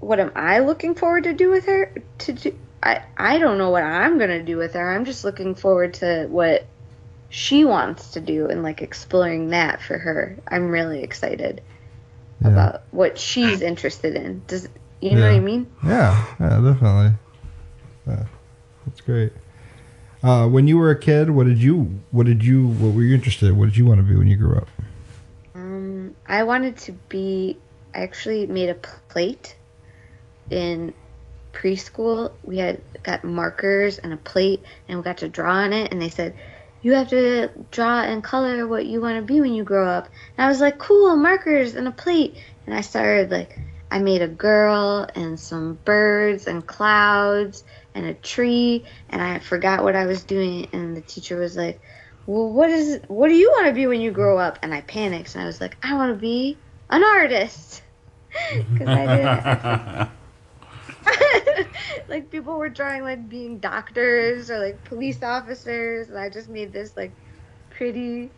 what 0.00 0.20
am 0.20 0.30
i 0.36 0.60
looking 0.60 0.94
forward 0.94 1.24
to 1.24 1.32
do 1.34 1.50
with 1.50 1.66
her 1.66 1.92
to 2.18 2.32
do 2.32 2.56
i 2.82 3.02
i 3.16 3.36
don't 3.38 3.58
know 3.58 3.70
what 3.70 3.82
i'm 3.82 4.16
gonna 4.18 4.42
do 4.42 4.56
with 4.56 4.74
her 4.74 4.92
i'm 4.94 5.04
just 5.04 5.24
looking 5.24 5.54
forward 5.56 5.92
to 5.94 6.26
what 6.30 6.66
she 7.30 7.64
wants 7.64 8.12
to 8.12 8.20
do 8.20 8.46
and 8.46 8.62
like 8.62 8.80
exploring 8.82 9.48
that 9.48 9.82
for 9.82 9.98
her 9.98 10.36
i'm 10.48 10.70
really 10.70 11.02
excited 11.02 11.62
Yeah. 12.42 12.48
about 12.48 12.82
what 12.90 13.18
she's 13.18 13.60
interested 13.60 14.14
in 14.16 14.42
does 14.46 14.68
you 15.00 15.14
know 15.14 15.22
what 15.22 15.32
i 15.32 15.40
mean 15.40 15.66
Yeah, 15.84 16.24
yeah, 16.40 16.48
definitely. 16.60 17.12
Yeah, 18.06 18.24
that's 18.86 19.00
great. 19.02 19.32
Uh, 20.22 20.48
when 20.48 20.66
you 20.66 20.78
were 20.78 20.90
a 20.90 20.98
kid, 20.98 21.30
what 21.30 21.46
did 21.46 21.58
you, 21.58 22.00
what 22.10 22.26
did 22.26 22.42
you, 22.42 22.68
what 22.68 22.94
were 22.94 23.02
you 23.02 23.14
interested? 23.14 23.50
in? 23.50 23.58
What 23.58 23.66
did 23.66 23.76
you 23.76 23.84
want 23.86 23.98
to 24.00 24.02
be 24.02 24.16
when 24.16 24.26
you 24.26 24.36
grew 24.36 24.56
up? 24.56 24.68
Um, 25.54 26.16
I 26.26 26.42
wanted 26.42 26.76
to 26.78 26.92
be. 27.08 27.58
I 27.94 27.98
actually 28.00 28.46
made 28.46 28.70
a 28.70 28.74
plate 28.74 29.54
in 30.50 30.94
preschool. 31.52 32.32
We 32.42 32.58
had 32.58 32.80
got 33.02 33.22
markers 33.24 33.98
and 33.98 34.12
a 34.12 34.16
plate, 34.16 34.64
and 34.88 34.98
we 34.98 35.04
got 35.04 35.18
to 35.18 35.28
draw 35.28 35.52
on 35.52 35.72
it. 35.72 35.92
And 35.92 36.00
they 36.02 36.08
said, 36.08 36.34
"You 36.82 36.94
have 36.94 37.08
to 37.10 37.50
draw 37.70 38.02
and 38.02 38.22
color 38.22 38.66
what 38.66 38.86
you 38.86 39.00
want 39.00 39.16
to 39.16 39.22
be 39.22 39.40
when 39.40 39.54
you 39.54 39.64
grow 39.64 39.88
up." 39.88 40.08
And 40.36 40.44
I 40.44 40.48
was 40.48 40.60
like, 40.60 40.78
"Cool, 40.78 41.16
markers 41.16 41.74
and 41.74 41.88
a 41.88 41.92
plate." 41.92 42.38
And 42.66 42.74
I 42.74 42.82
started 42.82 43.30
like, 43.30 43.58
I 43.90 43.98
made 43.98 44.22
a 44.22 44.28
girl 44.28 45.08
and 45.14 45.40
some 45.40 45.78
birds 45.84 46.46
and 46.46 46.66
clouds 46.66 47.64
and 47.94 48.06
a 48.06 48.14
tree, 48.14 48.84
and 49.08 49.22
I 49.22 49.38
forgot 49.38 49.82
what 49.82 49.96
I 49.96 50.06
was 50.06 50.24
doing. 50.24 50.68
And 50.72 50.96
the 50.96 51.00
teacher 51.00 51.38
was 51.38 51.56
like 51.56 51.80
well, 52.28 52.50
what 52.50 52.68
is 52.68 53.00
what 53.08 53.28
do 53.28 53.34
you 53.34 53.48
want 53.48 53.68
to 53.68 53.72
be 53.72 53.86
when 53.86 54.02
you 54.02 54.10
grow 54.10 54.36
up? 54.36 54.58
And 54.62 54.74
I 54.74 54.82
panicked 54.82 55.34
and 55.34 55.42
I 55.42 55.46
was 55.46 55.62
like, 55.62 55.78
I 55.82 55.94
want 55.94 56.12
to 56.12 56.20
be 56.20 56.58
an 56.90 57.02
artist. 57.02 57.82
Because 58.72 58.88
I 58.88 59.16
didn't 59.16 60.08
like 62.08 62.30
people 62.30 62.56
were 62.58 62.68
drawing 62.68 63.02
like 63.02 63.28
being 63.28 63.58
doctors 63.58 64.50
or 64.50 64.58
like 64.58 64.82
police 64.84 65.22
officers, 65.22 66.08
and 66.08 66.18
I 66.18 66.28
just 66.28 66.48
made 66.48 66.72
this 66.72 66.96
like 66.96 67.12
pretty 67.70 68.30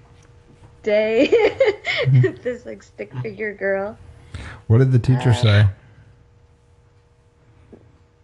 day, 0.82 1.26
this 2.42 2.64
like 2.66 2.82
stick 2.82 3.12
figure 3.22 3.54
girl. 3.54 3.98
What 4.68 4.78
did 4.78 4.92
the 4.92 4.98
teacher 4.98 5.30
Uh, 5.30 5.34
say? 5.34 5.66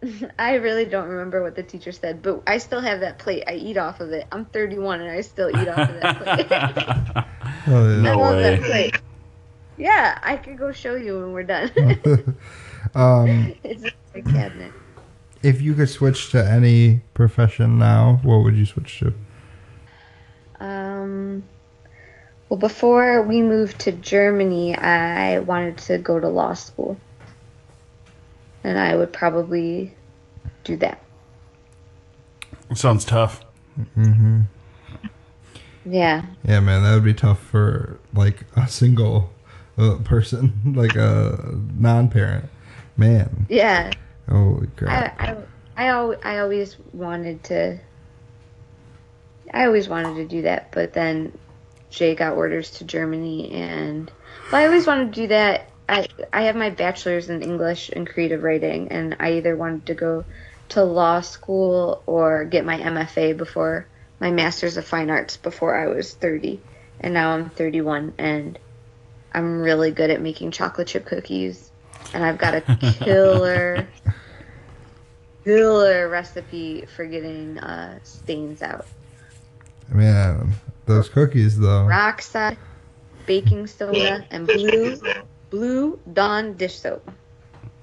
I 0.38 0.54
really 0.54 0.84
don't 0.84 1.08
remember 1.08 1.42
what 1.42 1.56
the 1.56 1.62
teacher 1.62 1.90
said, 1.92 2.22
but 2.22 2.42
I 2.46 2.58
still 2.58 2.80
have 2.80 3.00
that 3.00 3.18
plate. 3.18 3.44
I 3.46 3.54
eat 3.54 3.76
off 3.76 4.00
of 4.00 4.10
it. 4.12 4.26
I'm 4.30 4.44
31 4.44 5.00
and 5.00 5.10
I 5.10 5.20
still 5.22 5.48
eat 5.50 5.68
off 5.68 5.88
of 5.90 6.00
that 6.00 6.16
plate. 6.18 6.46
Oh, 7.68 7.88
yeah. 7.88 8.02
No 8.02 8.12
I 8.12 8.14
love 8.14 8.36
way. 8.36 8.42
that 8.56 8.62
plate. 8.62 9.00
Yeah, 9.78 10.18
I 10.22 10.36
could 10.36 10.56
go 10.58 10.70
show 10.72 10.94
you 10.94 11.18
when 11.20 11.32
we're 11.32 11.42
done. 11.42 11.70
um, 12.94 13.54
it's 13.64 13.82
in 13.84 13.90
my 14.14 14.20
cabinet. 14.32 14.72
If 15.42 15.60
you 15.60 15.74
could 15.74 15.88
switch 15.88 16.30
to 16.30 16.44
any 16.44 17.00
profession 17.14 17.78
now, 17.78 18.20
what 18.22 18.38
would 18.38 18.56
you 18.56 18.66
switch 18.66 18.98
to? 19.00 19.14
Um, 20.58 21.44
well, 22.48 22.58
before 22.58 23.22
we 23.22 23.42
moved 23.42 23.78
to 23.80 23.92
Germany, 23.92 24.76
I 24.76 25.40
wanted 25.40 25.78
to 25.78 25.98
go 25.98 26.18
to 26.20 26.28
law 26.28 26.54
school. 26.54 26.96
And 28.64 28.78
I 28.78 28.96
would 28.96 29.12
probably 29.12 29.94
do 30.64 30.76
that. 30.78 31.00
Sounds 32.74 33.04
tough. 33.04 33.44
Mm-hmm. 33.96 34.42
Yeah. 35.84 36.24
Yeah, 36.44 36.60
man, 36.60 36.82
that 36.82 36.94
would 36.94 37.04
be 37.04 37.14
tough 37.14 37.40
for 37.40 38.00
like 38.12 38.44
a 38.56 38.66
single 38.66 39.30
uh, 39.78 39.96
person, 40.04 40.52
like 40.76 40.96
a 40.96 41.54
non-parent. 41.76 42.46
Man, 42.96 43.46
Yeah. 43.50 43.92
I, 44.28 44.66
crap! 44.76 45.20
I, 45.20 45.84
I, 45.84 45.86
al- 45.88 46.16
I 46.22 46.38
always 46.38 46.76
wanted 46.92 47.44
to. 47.44 47.78
I 49.52 49.66
always 49.66 49.88
wanted 49.88 50.16
to 50.16 50.26
do 50.26 50.42
that, 50.42 50.72
but 50.72 50.92
then 50.92 51.36
Jay 51.90 52.14
got 52.14 52.34
orders 52.36 52.70
to 52.72 52.84
Germany, 52.84 53.52
and 53.52 54.10
but 54.50 54.58
I 54.58 54.66
always 54.66 54.86
wanted 54.86 55.14
to 55.14 55.20
do 55.22 55.26
that. 55.28 55.70
I 55.88 56.08
I 56.32 56.42
have 56.42 56.56
my 56.56 56.70
bachelor's 56.70 57.30
in 57.30 57.42
English 57.42 57.90
and 57.90 58.08
creative 58.08 58.42
writing, 58.42 58.88
and 58.88 59.16
I 59.20 59.34
either 59.34 59.56
wanted 59.56 59.86
to 59.86 59.94
go 59.94 60.24
to 60.70 60.82
law 60.82 61.20
school 61.20 62.02
or 62.06 62.44
get 62.44 62.64
my 62.64 62.78
MFA 62.78 63.36
before 63.36 63.86
my 64.18 64.30
master's 64.30 64.76
of 64.76 64.84
fine 64.84 65.10
arts 65.10 65.36
before 65.36 65.76
I 65.76 65.86
was 65.86 66.14
30, 66.14 66.60
and 67.00 67.14
now 67.14 67.30
I'm 67.32 67.50
31, 67.50 68.14
and 68.18 68.58
I'm 69.32 69.60
really 69.60 69.90
good 69.90 70.10
at 70.10 70.20
making 70.20 70.50
chocolate 70.50 70.88
chip 70.88 71.04
cookies, 71.04 71.70
and 72.14 72.24
I've 72.24 72.38
got 72.38 72.54
a 72.54 72.60
killer 72.98 73.86
killer 75.44 76.08
recipe 76.08 76.84
for 76.94 77.04
getting 77.06 77.58
uh, 77.58 77.98
stains 78.02 78.62
out. 78.62 78.86
Man, 79.88 80.52
those 80.86 81.08
cookies 81.08 81.58
though. 81.58 81.84
Rock 81.84 82.22
salt, 82.22 82.56
baking 83.26 83.66
soda, 83.66 84.24
and 84.30 84.46
blue 84.46 85.00
blue 85.50 85.98
Dawn 86.12 86.54
dish 86.54 86.78
soap. 86.78 87.10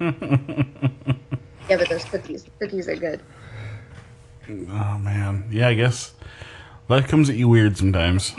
Yeah, 1.68 1.78
but 1.78 1.88
those 1.88 2.04
cookies, 2.04 2.44
cookies 2.58 2.88
are 2.88 2.96
good. 2.96 3.22
Oh 4.50 4.98
man, 4.98 5.48
yeah. 5.50 5.68
I 5.68 5.74
guess 5.74 6.12
life 6.88 7.08
comes 7.08 7.30
at 7.30 7.36
you 7.36 7.48
weird 7.48 7.78
sometimes. 7.78 8.34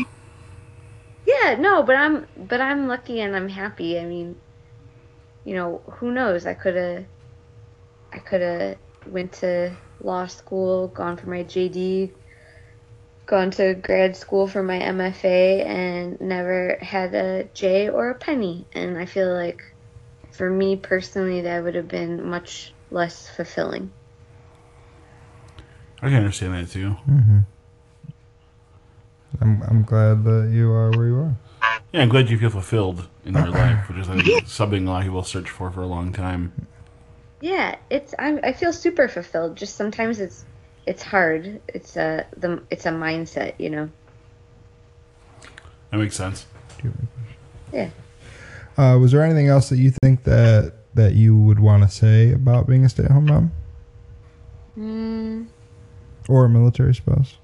Yeah, 1.25 1.55
no, 1.57 1.81
but 1.81 1.95
I'm 1.95 2.27
but 2.37 2.61
I'm 2.61 2.87
lucky 2.87 3.19
and 3.21 3.35
I'm 3.35 3.49
happy. 3.49 3.99
I 3.99 4.05
mean, 4.05 4.35
you 5.45 5.55
know, 5.55 5.81
who 5.99 6.11
knows? 6.11 6.45
I 6.45 6.53
could 6.55 6.75
have 6.75 7.05
I 8.11 8.19
could 8.19 8.41
have 8.41 8.77
went 9.07 9.33
to 9.33 9.75
law 10.01 10.25
school, 10.25 10.87
gone 10.87 11.17
for 11.17 11.29
my 11.29 11.43
JD, 11.43 12.11
gone 13.25 13.51
to 13.51 13.75
grad 13.75 14.15
school 14.15 14.47
for 14.47 14.63
my 14.63 14.79
MFA 14.79 15.65
and 15.65 16.19
never 16.19 16.77
had 16.81 17.13
a 17.13 17.45
Jay 17.53 17.89
or 17.89 18.09
a 18.09 18.15
penny. 18.15 18.65
And 18.73 18.97
I 18.97 19.05
feel 19.05 19.33
like 19.33 19.61
for 20.31 20.49
me 20.49 20.75
personally 20.75 21.41
that 21.41 21.63
would 21.63 21.75
have 21.75 21.87
been 21.87 22.27
much 22.27 22.73
less 22.91 23.29
fulfilling. 23.29 23.91
I 26.01 26.09
can 26.09 26.17
understand 26.17 26.53
that 26.53 26.71
too. 26.71 26.91
hmm 26.91 27.39
I'm 29.41 29.61
I'm 29.63 29.83
glad 29.83 30.23
that 30.23 30.49
you 30.51 30.71
are 30.71 30.91
where 30.95 31.07
you 31.07 31.15
are. 31.17 31.35
Yeah, 31.91 32.01
I'm 32.01 32.09
glad 32.09 32.29
you 32.29 32.37
feel 32.37 32.49
fulfilled 32.49 33.07
in 33.23 33.33
your 33.33 33.47
life, 33.49 33.87
which 33.87 33.97
is 33.99 34.09
I 34.09 34.39
something 34.45 34.85
a 34.87 34.91
lot 34.91 34.97
of 34.99 35.03
people 35.05 35.23
search 35.23 35.49
for 35.49 35.71
for 35.71 35.81
a 35.81 35.87
long 35.87 36.11
time. 36.11 36.51
Yeah, 37.41 37.75
it's 37.89 38.13
I'm, 38.19 38.39
I 38.43 38.53
feel 38.53 38.73
super 38.73 39.07
fulfilled. 39.07 39.55
Just 39.55 39.75
sometimes 39.75 40.19
it's 40.19 40.45
it's 40.85 41.01
hard. 41.03 41.61
It's 41.69 41.95
a 41.95 42.25
the 42.37 42.61
it's 42.69 42.85
a 42.85 42.89
mindset, 42.89 43.53
you 43.57 43.69
know. 43.69 43.89
That 45.91 45.97
makes 45.97 46.15
sense. 46.15 46.45
Yeah. 47.71 47.89
Uh, 48.77 48.97
was 48.99 49.11
there 49.11 49.23
anything 49.23 49.47
else 49.47 49.69
that 49.69 49.77
you 49.77 49.91
think 50.03 50.23
that 50.23 50.73
that 50.95 51.13
you 51.13 51.37
would 51.37 51.59
want 51.59 51.83
to 51.83 51.89
say 51.89 52.31
about 52.33 52.67
being 52.67 52.83
a 52.85 52.89
stay-at-home 52.89 53.25
mom 53.25 53.51
Mm. 54.77 55.47
or 56.27 56.45
a 56.45 56.49
military 56.49 56.93
spouse? 56.93 57.37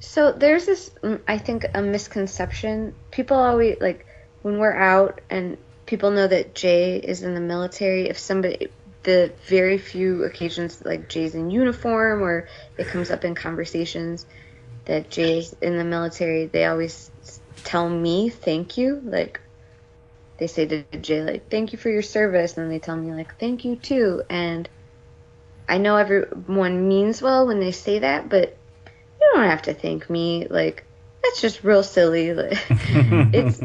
So 0.00 0.32
there's 0.32 0.66
this, 0.66 0.90
mm, 1.02 1.20
I 1.26 1.38
think, 1.38 1.66
a 1.74 1.82
misconception. 1.82 2.94
People 3.10 3.36
always 3.36 3.78
like 3.80 4.06
when 4.42 4.58
we're 4.58 4.76
out 4.76 5.20
and 5.30 5.58
people 5.86 6.10
know 6.10 6.26
that 6.26 6.54
Jay 6.54 6.98
is 6.98 7.22
in 7.22 7.34
the 7.34 7.40
military. 7.40 8.08
If 8.08 8.18
somebody, 8.18 8.68
the 9.02 9.32
very 9.46 9.78
few 9.78 10.24
occasions 10.24 10.82
like 10.84 11.08
Jay's 11.08 11.34
in 11.34 11.50
uniform 11.50 12.22
or 12.22 12.48
it 12.76 12.88
comes 12.88 13.10
up 13.10 13.24
in 13.24 13.34
conversations 13.34 14.26
that 14.84 15.10
Jay's 15.10 15.52
in 15.60 15.76
the 15.78 15.84
military, 15.84 16.46
they 16.46 16.64
always 16.66 17.10
tell 17.64 17.88
me 17.88 18.30
thank 18.30 18.78
you. 18.78 19.00
Like 19.04 19.40
they 20.38 20.46
say 20.46 20.66
to 20.66 20.84
Jay, 21.00 21.22
like 21.22 21.50
thank 21.50 21.72
you 21.72 21.78
for 21.78 21.90
your 21.90 22.02
service, 22.02 22.56
and 22.56 22.70
they 22.70 22.78
tell 22.78 22.96
me 22.96 23.12
like 23.12 23.38
thank 23.38 23.64
you 23.64 23.76
too. 23.76 24.22
And 24.30 24.68
I 25.68 25.78
know 25.78 25.96
everyone 25.96 26.88
means 26.88 27.20
well 27.20 27.46
when 27.46 27.60
they 27.60 27.72
say 27.72 28.00
that, 28.00 28.28
but 28.28 28.57
you 29.20 29.30
don't 29.34 29.44
have 29.44 29.62
to 29.62 29.74
thank 29.74 30.08
me. 30.08 30.46
Like 30.48 30.84
that's 31.22 31.40
just 31.40 31.64
real 31.64 31.82
silly. 31.82 32.34
Like 32.34 32.58
it's 32.70 33.60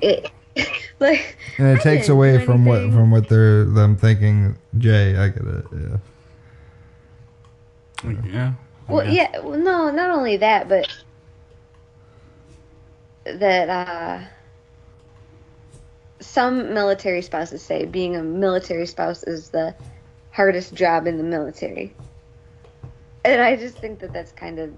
it 0.00 0.30
like 1.00 1.36
And 1.58 1.68
it 1.68 1.80
I 1.80 1.82
takes 1.82 2.08
away 2.08 2.38
do 2.38 2.44
from 2.44 2.64
what 2.64 2.80
from 2.92 3.10
what 3.10 3.28
they're 3.28 3.64
them 3.64 3.96
thinking. 3.96 4.56
Jay, 4.78 5.16
I 5.16 5.28
get 5.28 5.44
it. 5.44 5.64
Yeah. 5.72 5.96
Yeah. 8.26 8.52
well 8.86 9.08
yeah 9.08 9.38
well, 9.38 9.58
no 9.58 9.90
not 9.90 10.10
only 10.10 10.36
that 10.36 10.68
but 10.68 10.86
that 13.24 13.70
uh 13.70 14.22
some 16.20 16.74
military 16.74 17.22
spouses 17.22 17.62
say 17.62 17.86
being 17.86 18.14
a 18.16 18.22
military 18.22 18.86
spouse 18.86 19.22
is 19.22 19.48
the 19.48 19.74
hardest 20.32 20.74
job 20.74 21.06
in 21.06 21.16
the 21.16 21.24
military 21.24 21.94
and 23.24 23.40
i 23.40 23.56
just 23.56 23.78
think 23.78 23.98
that 23.98 24.12
that's 24.12 24.32
kind 24.32 24.58
of 24.58 24.72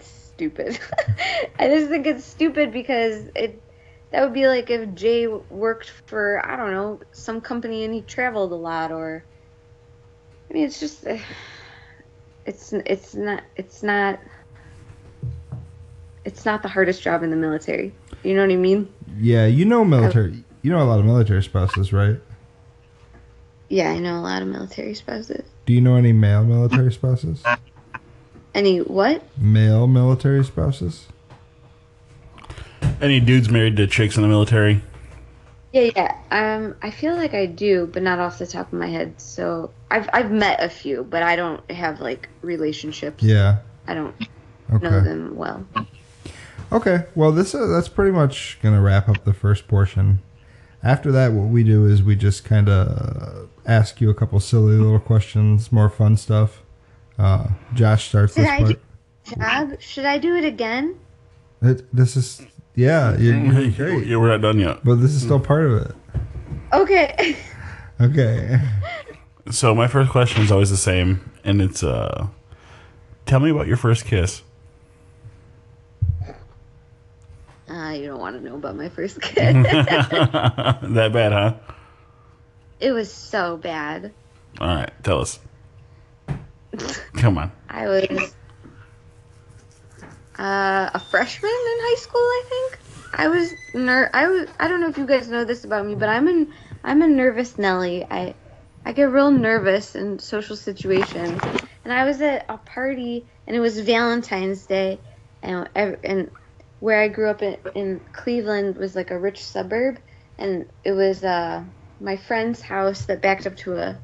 stupid 0.00 0.78
i 1.58 1.68
just 1.68 1.88
think 1.88 2.06
it's 2.06 2.24
stupid 2.24 2.72
because 2.72 3.28
it 3.34 3.60
that 4.10 4.22
would 4.22 4.32
be 4.32 4.46
like 4.46 4.70
if 4.70 4.94
jay 4.94 5.26
worked 5.26 5.90
for 6.06 6.44
i 6.46 6.56
don't 6.56 6.72
know 6.72 7.00
some 7.12 7.40
company 7.40 7.84
and 7.84 7.92
he 7.92 8.02
traveled 8.02 8.52
a 8.52 8.56
lot 8.56 8.92
or 8.92 9.24
i 10.48 10.52
mean 10.52 10.64
it's 10.64 10.80
just 10.80 11.04
it's 12.46 12.72
it's 12.72 13.14
not 13.14 13.42
it's 13.56 13.82
not 13.82 14.18
it's 16.28 16.44
not 16.44 16.62
the 16.62 16.68
hardest 16.68 17.02
job 17.02 17.22
in 17.22 17.30
the 17.30 17.36
military. 17.36 17.94
You 18.22 18.34
know 18.34 18.42
what 18.42 18.52
I 18.52 18.56
mean? 18.56 18.92
Yeah, 19.18 19.46
you 19.46 19.64
know 19.64 19.82
military. 19.82 20.44
You 20.60 20.70
know 20.70 20.82
a 20.82 20.84
lot 20.84 20.98
of 20.98 21.06
military 21.06 21.42
spouses, 21.42 21.90
right? 21.90 22.20
Yeah, 23.70 23.90
I 23.90 23.98
know 23.98 24.18
a 24.18 24.20
lot 24.20 24.42
of 24.42 24.48
military 24.48 24.94
spouses. 24.94 25.44
Do 25.68 25.74
you 25.74 25.82
know 25.82 25.96
any 25.96 26.14
male 26.14 26.44
military 26.44 26.90
spouses? 26.90 27.44
Any 28.54 28.78
what? 28.78 29.22
Male 29.36 29.86
military 29.86 30.42
spouses? 30.42 31.08
Any 33.02 33.20
dudes 33.20 33.50
married 33.50 33.76
to 33.76 33.86
chicks 33.86 34.16
in 34.16 34.22
the 34.22 34.28
military? 34.28 34.80
Yeah, 35.74 35.90
yeah. 35.94 36.16
Um, 36.30 36.74
I 36.80 36.90
feel 36.90 37.16
like 37.16 37.34
I 37.34 37.44
do, 37.44 37.86
but 37.92 38.02
not 38.02 38.18
off 38.18 38.38
the 38.38 38.46
top 38.46 38.72
of 38.72 38.78
my 38.78 38.86
head. 38.86 39.20
So 39.20 39.70
I've 39.90 40.08
I've 40.14 40.30
met 40.30 40.62
a 40.62 40.70
few, 40.70 41.04
but 41.04 41.22
I 41.22 41.36
don't 41.36 41.70
have 41.70 42.00
like 42.00 42.30
relationships. 42.40 43.22
Yeah. 43.22 43.58
I 43.86 43.92
don't 43.92 44.14
know 44.70 45.02
them 45.02 45.36
well. 45.36 45.66
Okay. 46.72 47.04
Well, 47.14 47.30
this 47.30 47.54
uh, 47.54 47.66
that's 47.66 47.88
pretty 47.88 48.12
much 48.12 48.58
gonna 48.62 48.80
wrap 48.80 49.06
up 49.06 49.22
the 49.24 49.34
first 49.34 49.68
portion. 49.68 50.22
After 50.82 51.10
that, 51.12 51.32
what 51.32 51.48
we 51.48 51.64
do 51.64 51.86
is 51.86 52.02
we 52.02 52.14
just 52.16 52.44
kind 52.44 52.68
of 52.68 53.48
ask 53.66 54.00
you 54.00 54.10
a 54.10 54.14
couple 54.14 54.38
silly 54.40 54.76
little 54.76 55.00
questions, 55.00 55.72
more 55.72 55.88
fun 55.90 56.16
stuff. 56.16 56.62
Uh, 57.18 57.48
Josh 57.74 58.08
starts 58.08 58.34
Did 58.34 58.44
this 58.44 58.50
I 58.50 58.58
part. 58.62 59.70
Job? 59.70 59.80
Should 59.80 60.04
I 60.04 60.18
do 60.18 60.36
it 60.36 60.44
again? 60.44 60.98
It, 61.60 61.84
this 61.94 62.16
is 62.16 62.42
yeah, 62.76 63.16
you're, 63.18 63.34
you're 63.36 63.70
great, 63.72 64.06
Yeah, 64.06 64.16
we're 64.18 64.28
not 64.28 64.40
done 64.40 64.60
yet. 64.60 64.84
but 64.84 64.96
this 64.96 65.10
is 65.10 65.22
still 65.22 65.40
part 65.40 65.64
of 65.66 65.82
it. 65.82 65.94
Okay. 66.72 67.36
Okay. 68.00 68.60
So 69.50 69.74
my 69.74 69.88
first 69.88 70.10
question 70.12 70.42
is 70.42 70.52
always 70.52 70.70
the 70.70 70.76
same, 70.76 71.28
and 71.42 71.60
it's 71.60 71.82
uh, 71.82 72.28
tell 73.26 73.40
me 73.40 73.50
about 73.50 73.66
your 73.66 73.76
first 73.76 74.04
kiss. 74.04 74.42
Uh, 77.70 77.90
you 77.90 78.06
don't 78.06 78.20
want 78.20 78.36
to 78.36 78.42
know 78.44 78.56
about 78.56 78.76
my 78.76 78.88
first 78.88 79.20
kid. 79.22 79.54
that 79.64 81.10
bad, 81.12 81.32
huh? 81.32 81.54
it 82.80 82.92
was 82.92 83.12
so 83.12 83.56
bad. 83.56 84.12
All 84.60 84.68
right, 84.68 84.92
tell 85.04 85.20
us. 85.20 85.38
Come 87.14 87.38
on. 87.38 87.52
I 87.68 87.86
was 87.86 88.34
uh, 90.38 90.90
a 90.94 91.00
freshman 91.10 91.50
in 91.50 91.78
high 91.80 91.98
school, 91.98 92.20
I 92.20 92.44
think. 92.48 92.78
I 93.14 93.28
was 93.28 93.52
ner- 93.74 94.10
I 94.12 94.28
was 94.28 94.48
I 94.60 94.68
don't 94.68 94.80
know 94.80 94.88
if 94.88 94.98
you 94.98 95.06
guys 95.06 95.28
know 95.28 95.44
this 95.44 95.64
about 95.64 95.86
me, 95.86 95.94
but 95.94 96.08
I'm 96.08 96.28
an 96.28 96.52
I'm 96.84 97.02
a 97.02 97.08
nervous 97.08 97.58
Nelly. 97.58 98.06
I 98.08 98.34
I 98.84 98.92
get 98.92 99.10
real 99.10 99.30
nervous 99.30 99.96
in 99.96 100.18
social 100.18 100.56
situations. 100.56 101.40
And 101.84 101.92
I 101.92 102.04
was 102.04 102.20
at 102.20 102.44
a 102.48 102.58
party 102.58 103.26
and 103.46 103.56
it 103.56 103.60
was 103.60 103.80
Valentine's 103.80 104.66
Day 104.66 105.00
and 105.42 105.68
and 105.74 106.30
where 106.80 107.00
I 107.00 107.08
grew 107.08 107.28
up 107.28 107.42
in, 107.42 107.56
in 107.74 108.00
Cleveland 108.12 108.76
was 108.76 108.94
like 108.94 109.10
a 109.10 109.18
rich 109.18 109.44
suburb 109.44 109.98
and 110.38 110.66
it 110.84 110.92
was 110.92 111.24
uh 111.24 111.62
my 112.00 112.16
friend's 112.16 112.60
house 112.60 113.06
that 113.06 113.20
backed 113.20 113.46
up 113.46 113.56
to 113.56 113.76
a 113.76 113.98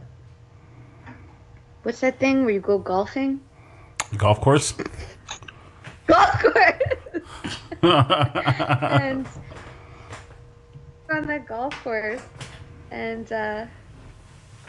what's 1.84 2.00
that 2.00 2.18
thing 2.18 2.44
where 2.44 2.54
you 2.54 2.60
go 2.60 2.78
golfing? 2.78 3.40
Golf 4.16 4.40
course. 4.40 4.74
golf 6.06 6.42
course. 6.42 6.82
and 7.82 9.26
on 11.10 11.26
that 11.26 11.46
golf 11.46 11.74
course, 11.84 12.22
and 12.90 13.30
uh, 13.30 13.66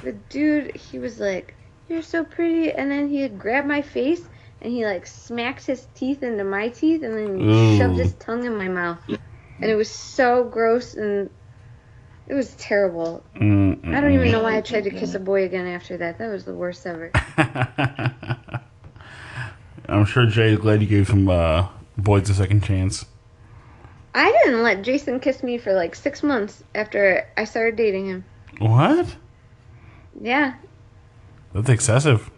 the 0.03 0.11
dude, 0.11 0.75
he 0.75 0.99
was 0.99 1.19
like, 1.19 1.55
"You're 1.87 2.01
so 2.01 2.23
pretty," 2.23 2.71
and 2.71 2.91
then 2.91 3.07
he 3.07 3.21
had 3.21 3.39
grabbed 3.39 3.67
my 3.67 3.81
face 3.81 4.27
and 4.65 4.73
he 4.73 4.83
like 4.83 5.05
smacked 5.05 5.63
his 5.65 5.87
teeth 5.93 6.23
into 6.23 6.43
my 6.43 6.69
teeth 6.69 7.03
and 7.03 7.15
then 7.15 7.39
Ooh. 7.39 7.77
shoved 7.77 7.99
his 7.99 8.15
tongue 8.15 8.45
in 8.45 8.57
my 8.57 8.67
mouth, 8.67 8.97
and 9.07 9.19
it 9.71 9.75
was 9.75 9.91
so 9.91 10.43
gross 10.43 10.95
and 10.95 11.29
it 12.27 12.33
was 12.33 12.55
terrible. 12.55 13.23
Mm, 13.35 13.93
I 13.93 14.01
don't 14.01 14.13
even 14.13 14.31
know 14.31 14.41
why 14.41 14.57
I 14.57 14.61
tried 14.61 14.85
to 14.85 14.89
kiss 14.89 15.13
a 15.13 15.19
boy 15.19 15.43
again 15.43 15.67
after 15.67 15.97
that. 15.97 16.17
That 16.17 16.29
was 16.29 16.45
the 16.45 16.55
worst 16.55 16.87
ever. 16.87 17.11
I'm 19.87 20.05
sure 20.05 20.25
Jay 20.25 20.53
is 20.53 20.59
glad 20.59 20.81
you 20.81 20.87
gave 20.87 21.07
some 21.07 21.29
uh, 21.29 21.67
boys 21.95 22.27
a 22.31 22.33
second 22.33 22.63
chance. 22.63 23.05
I 24.15 24.31
didn't 24.31 24.63
let 24.63 24.81
Jason 24.81 25.19
kiss 25.19 25.43
me 25.43 25.59
for 25.59 25.73
like 25.73 25.93
six 25.93 26.23
months 26.23 26.63
after 26.73 27.29
I 27.37 27.43
started 27.43 27.75
dating 27.75 28.07
him. 28.07 28.25
What? 28.57 29.15
Yeah. 30.19 30.55
That's 31.53 31.69
excessive. 31.69 32.31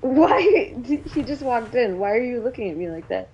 Why? 0.00 0.74
He 0.84 1.22
just 1.22 1.42
walked 1.42 1.74
in. 1.74 1.98
Why 1.98 2.12
are 2.12 2.22
you 2.22 2.40
looking 2.40 2.70
at 2.70 2.76
me 2.76 2.88
like 2.88 3.08
that? 3.08 3.28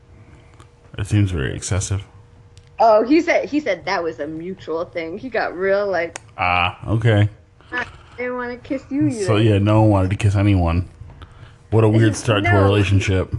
It 0.98 1.06
seems 1.06 1.30
very 1.30 1.54
excessive. 1.54 2.02
Oh, 2.78 3.04
he 3.04 3.20
said 3.20 3.48
he 3.48 3.60
said 3.60 3.84
that 3.86 4.02
was 4.02 4.20
a 4.20 4.26
mutual 4.26 4.84
thing. 4.84 5.18
He 5.18 5.28
got 5.28 5.56
real 5.56 5.86
like 5.86 6.18
Ah, 6.36 6.78
okay. 6.88 7.28
I 7.72 7.86
didn't 8.16 8.36
want 8.36 8.50
to 8.50 8.68
kiss 8.68 8.84
you 8.90 9.06
either. 9.06 9.24
So 9.24 9.36
yeah, 9.36 9.58
no 9.58 9.82
one 9.82 9.90
wanted 9.90 10.10
to 10.10 10.16
kiss 10.16 10.34
anyone. 10.34 10.88
What 11.70 11.84
a 11.84 11.88
weird 11.88 12.16
start 12.16 12.44
to 12.44 12.50
a 12.50 12.62
relationship. 12.62 13.34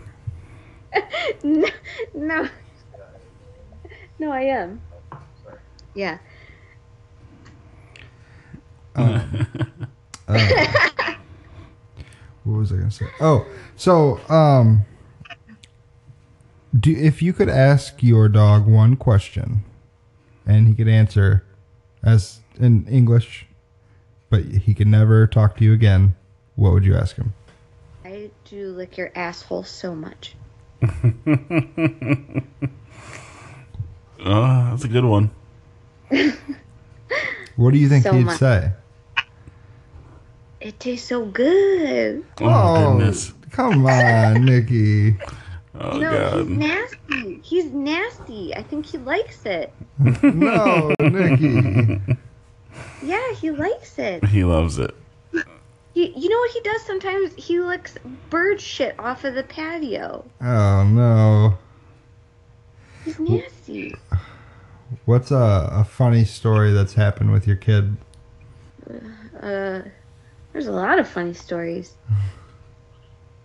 no, 1.43 1.67
no, 2.13 2.47
no, 4.19 4.31
I 4.31 4.41
am. 4.41 4.81
Yeah. 5.93 6.17
What 12.47 12.59
was 12.59 12.71
I 12.71 12.77
gonna 12.77 12.91
say? 12.91 13.07
Oh, 13.19 13.45
so 13.75 14.21
um, 14.29 14.85
do 16.79 16.91
if 16.95 17.21
you 17.21 17.33
could 17.33 17.49
ask 17.49 18.01
your 18.01 18.29
dog 18.29 18.65
one 18.65 18.95
question, 18.95 19.65
and 20.45 20.65
he 20.67 20.73
could 20.73 20.87
answer 20.87 21.43
as 22.01 22.39
in 22.57 22.87
English, 22.87 23.45
but 24.29 24.45
he 24.45 24.73
could 24.73 24.87
never 24.87 25.27
talk 25.27 25.57
to 25.57 25.65
you 25.65 25.73
again, 25.73 26.15
what 26.55 26.71
would 26.71 26.85
you 26.85 26.95
ask 26.95 27.17
him? 27.17 27.33
I 28.05 28.31
do 28.45 28.69
lick 28.69 28.97
your 28.97 29.11
asshole 29.13 29.63
so 29.63 29.93
much. 29.93 30.35
Uh, 30.81 30.87
that's 34.69 34.85
a 34.85 34.87
good 34.87 35.03
one. 35.05 35.31
What 37.57 37.73
do 37.73 37.79
you 37.79 37.89
think 37.89 38.03
So 38.03 38.13
he'd 38.13 38.25
much. 38.25 38.37
say? 38.37 38.71
It 40.67 40.81
tastes 40.81 41.07
so 41.07 41.23
good. 41.23 42.25
Oh, 42.41 42.45
my 42.45 42.97
goodness. 42.97 43.31
Come 43.51 43.85
on, 43.85 44.43
Nikki. 44.45 45.15
Oh 45.79 45.99
no, 45.99 46.11
god. 46.11 46.47
he's 46.47 46.57
nasty. 46.57 47.39
He's 47.43 47.65
nasty. 47.65 48.55
I 48.55 48.63
think 48.63 48.83
he 48.87 48.97
likes 48.97 49.45
it. 49.45 49.71
No, 50.23 50.91
Nikki. 50.99 52.01
Yeah, 53.03 53.33
he 53.33 53.51
likes 53.51 53.99
it. 53.99 54.25
He 54.25 54.43
loves 54.43 54.79
it. 54.79 54.95
He, 55.93 56.07
you 56.17 56.29
know 56.29 56.37
what 56.39 56.49
he 56.49 56.61
does 56.61 56.81
sometimes? 56.81 57.31
He 57.35 57.59
licks 57.59 57.95
bird 58.31 58.59
shit 58.59 58.99
off 58.99 59.23
of 59.23 59.35
the 59.35 59.43
patio. 59.43 60.25
Oh 60.41 60.83
no. 60.83 61.59
He's 63.05 63.19
nasty. 63.19 63.95
What's 65.05 65.29
a, 65.29 65.69
a 65.71 65.83
funny 65.83 66.25
story 66.25 66.73
that's 66.73 66.95
happened 66.95 67.31
with 67.31 67.45
your 67.45 67.55
kid? 67.57 67.97
Uh, 69.39 69.81
there's 70.53 70.67
a 70.67 70.71
lot 70.71 70.99
of 70.99 71.07
funny 71.07 71.33
stories. 71.33 71.95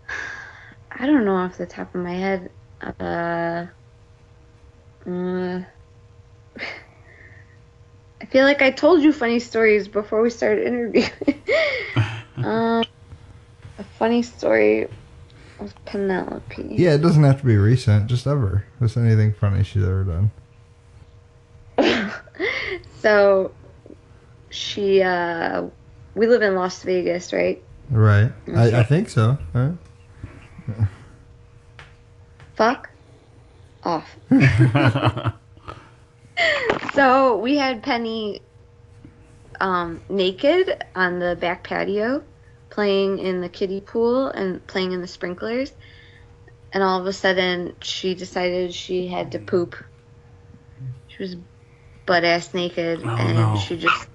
I 0.91 1.07
don't 1.07 1.25
know 1.25 1.37
off 1.37 1.57
the 1.57 1.67
top 1.67 1.95
of 1.95 2.03
my 2.03 2.15
head. 2.15 2.51
Uh, 2.81 3.67
uh, 5.07 5.61
I 8.21 8.25
feel 8.27 8.45
like 8.45 8.63
I 8.63 8.71
told 8.71 9.03
you 9.03 9.13
funny 9.13 9.41
stories 9.41 9.89
before 9.89 10.23
we 10.23 10.31
started 10.31 10.67
interviewing. 10.67 11.11
um, 12.37 12.85
a 13.79 13.85
funny 13.99 14.23
story 14.23 14.87
with 15.59 15.85
Penelope. 15.85 16.69
Yeah, 16.71 16.95
it 16.95 17.03
doesn't 17.03 17.25
have 17.25 17.41
to 17.41 17.47
be 17.47 17.57
recent, 17.57 18.07
just 18.07 18.27
ever. 18.27 18.65
Just 18.81 18.97
anything 18.97 19.33
funny 19.33 19.65
she's 19.65 19.83
ever 19.83 20.05
done. 20.05 20.31
so, 23.01 23.53
she, 24.51 25.03
uh, 25.03 25.65
we 26.15 26.27
live 26.27 26.43
in 26.43 26.55
Las 26.55 26.83
Vegas, 26.83 27.33
right? 27.33 27.63
Right. 27.91 28.33
I, 28.55 28.81
I 28.81 28.83
think 28.85 29.09
so. 29.09 29.39
Huh? 29.53 29.73
fuck 32.55 32.91
off. 33.83 34.09
so 36.95 37.39
we 37.39 37.57
had 37.57 37.83
Penny 37.83 38.41
um, 39.61 40.01
naked 40.09 40.85
on 40.95 41.19
the 41.19 41.37
back 41.37 41.65
patio, 41.65 42.23
playing 42.71 43.19
in 43.19 43.41
the 43.41 43.49
kiddie 43.49 43.81
pool 43.81 44.29
and 44.29 44.65
playing 44.67 44.93
in 44.93 45.01
the 45.01 45.07
sprinklers. 45.09 45.73
And 46.73 46.83
all 46.83 47.01
of 47.01 47.07
a 47.07 47.13
sudden, 47.13 47.75
she 47.83 48.15
decided 48.15 48.73
she 48.73 49.07
had 49.07 49.33
to 49.33 49.39
poop. 49.39 49.77
She 51.09 51.23
was 51.23 51.37
butt 52.07 52.25
ass 52.25 52.55
naked, 52.55 53.03
Oh, 53.05 53.09
and 53.09 53.37
no. 53.37 53.59
she 53.59 53.77
just, 53.77 54.09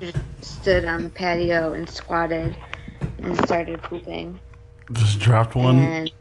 just 0.00 0.16
stood 0.40 0.84
on 0.84 1.02
the 1.04 1.10
patio 1.10 1.72
and 1.72 1.88
squatted 1.88 2.56
and 3.22 3.36
started 3.44 3.82
pooping 3.82 4.38
Just 4.92 5.18
dropped 5.20 5.54
one. 5.54 5.78
and 5.78 6.12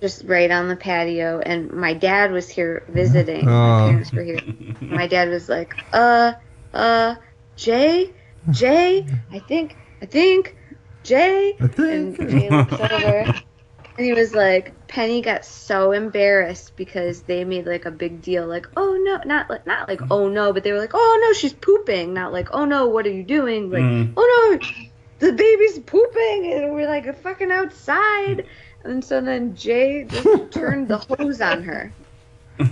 just 0.00 0.24
right 0.24 0.50
on 0.50 0.68
the 0.68 0.76
patio. 0.76 1.40
And 1.40 1.70
my 1.72 1.94
dad 1.94 2.30
was 2.32 2.48
here 2.48 2.84
visiting. 2.88 3.48
Oh. 3.48 3.52
My 3.52 3.88
parents 3.88 4.12
were 4.12 4.22
here. 4.22 4.40
My 4.80 5.06
dad 5.06 5.28
was 5.28 5.48
like, 5.48 5.72
"Uh, 5.92 6.32
uh, 6.74 7.14
Jay, 7.56 8.12
Jay, 8.50 9.06
I 9.30 9.38
think, 9.38 9.76
I 10.02 10.06
think, 10.06 10.56
Jay." 11.04 11.54
I 11.60 11.66
think. 11.68 12.18
And 12.18 12.30
Jay 12.30 12.50
looks 12.50 12.72
over, 12.74 13.34
and 13.96 14.06
he 14.06 14.12
was 14.12 14.34
like, 14.34 14.72
"Penny 14.88 15.20
got 15.22 15.44
so 15.44 15.92
embarrassed 15.92 16.76
because 16.76 17.22
they 17.22 17.44
made 17.44 17.66
like 17.66 17.84
a 17.84 17.90
big 17.90 18.22
deal, 18.22 18.46
like, 18.46 18.66
oh 18.76 18.94
no, 19.04 19.20
not 19.24 19.48
like 19.48 19.66
not 19.66 19.88
like 19.88 20.00
oh 20.10 20.28
no, 20.28 20.52
but 20.52 20.64
they 20.64 20.72
were 20.72 20.78
like, 20.80 20.94
oh 20.94 21.20
no, 21.22 21.32
she's 21.32 21.52
pooping, 21.52 22.12
not 22.12 22.32
like 22.32 22.48
oh 22.52 22.64
no, 22.64 22.86
what 22.86 23.06
are 23.06 23.12
you 23.12 23.22
doing? 23.22 23.70
Like, 23.70 23.82
Mm. 23.82 24.12
oh 24.16 24.58
no, 24.60 24.68
the 25.20 25.32
baby's 25.32 25.78
pooping, 25.80 26.52
and 26.52 26.72
we're 26.74 26.88
like 26.88 27.14
fucking 27.22 27.50
outside." 27.52 28.46
And 28.84 29.02
so 29.02 29.20
then 29.22 29.54
Jay 29.56 30.04
just 30.04 30.50
turned 30.52 30.88
the 30.88 30.98
hose 30.98 31.40
on 31.40 31.62
her. 31.62 31.90
He 32.58 32.64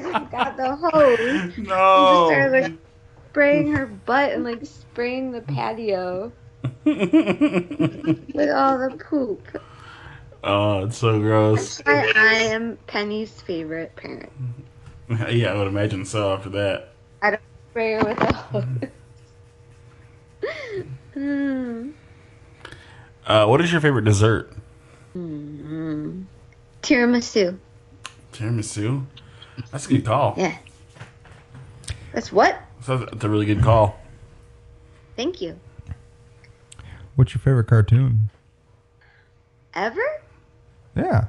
just 0.00 0.30
got 0.30 0.56
the 0.56 0.76
hose 0.76 1.18
and 1.56 1.66
just 1.66 1.66
started 1.66 2.50
like 2.52 2.72
spraying 3.30 3.72
her 3.72 3.86
butt 3.86 4.32
and 4.32 4.44
like 4.44 4.64
spraying 4.66 5.30
the 5.32 5.40
patio 5.42 6.32
with 8.34 8.50
all 8.50 8.78
the 8.78 8.96
poop. 9.08 9.60
oh, 10.44 10.84
it's 10.84 10.98
so 10.98 11.18
gross. 11.20 11.80
I, 11.86 12.12
I 12.14 12.34
am 12.34 12.78
Penny's 12.86 13.40
favorite 13.42 13.94
parent. 13.96 14.32
Yeah, 15.30 15.52
I 15.52 15.56
would 15.56 15.68
imagine 15.68 16.04
so 16.04 16.34
after 16.34 16.50
that. 16.50 16.90
I 17.22 17.30
don't 17.30 17.40
spray 17.70 17.94
her 17.94 18.04
with 18.04 18.20
a 18.20 18.32
hose. 18.34 18.64
mm. 21.16 21.92
Uh, 23.26 23.46
what 23.46 23.62
is 23.62 23.72
your 23.72 23.80
favorite 23.80 24.04
dessert? 24.04 24.52
Mm. 25.16 26.24
Tiramisu. 26.82 27.58
Tiramisu. 28.34 29.06
That's 29.72 29.86
a 29.86 29.88
good 29.88 30.04
call. 30.04 30.34
Yeah. 30.36 30.58
That's 32.12 32.30
what? 32.30 32.60
So 32.82 32.98
that's 32.98 33.24
a 33.24 33.28
really 33.30 33.46
good 33.46 33.62
call. 33.62 33.98
Thank 35.16 35.40
you. 35.40 35.58
What's 37.18 37.34
your 37.34 37.40
favorite 37.40 37.66
cartoon? 37.66 38.30
Ever? 39.74 40.22
Yeah. 40.94 41.26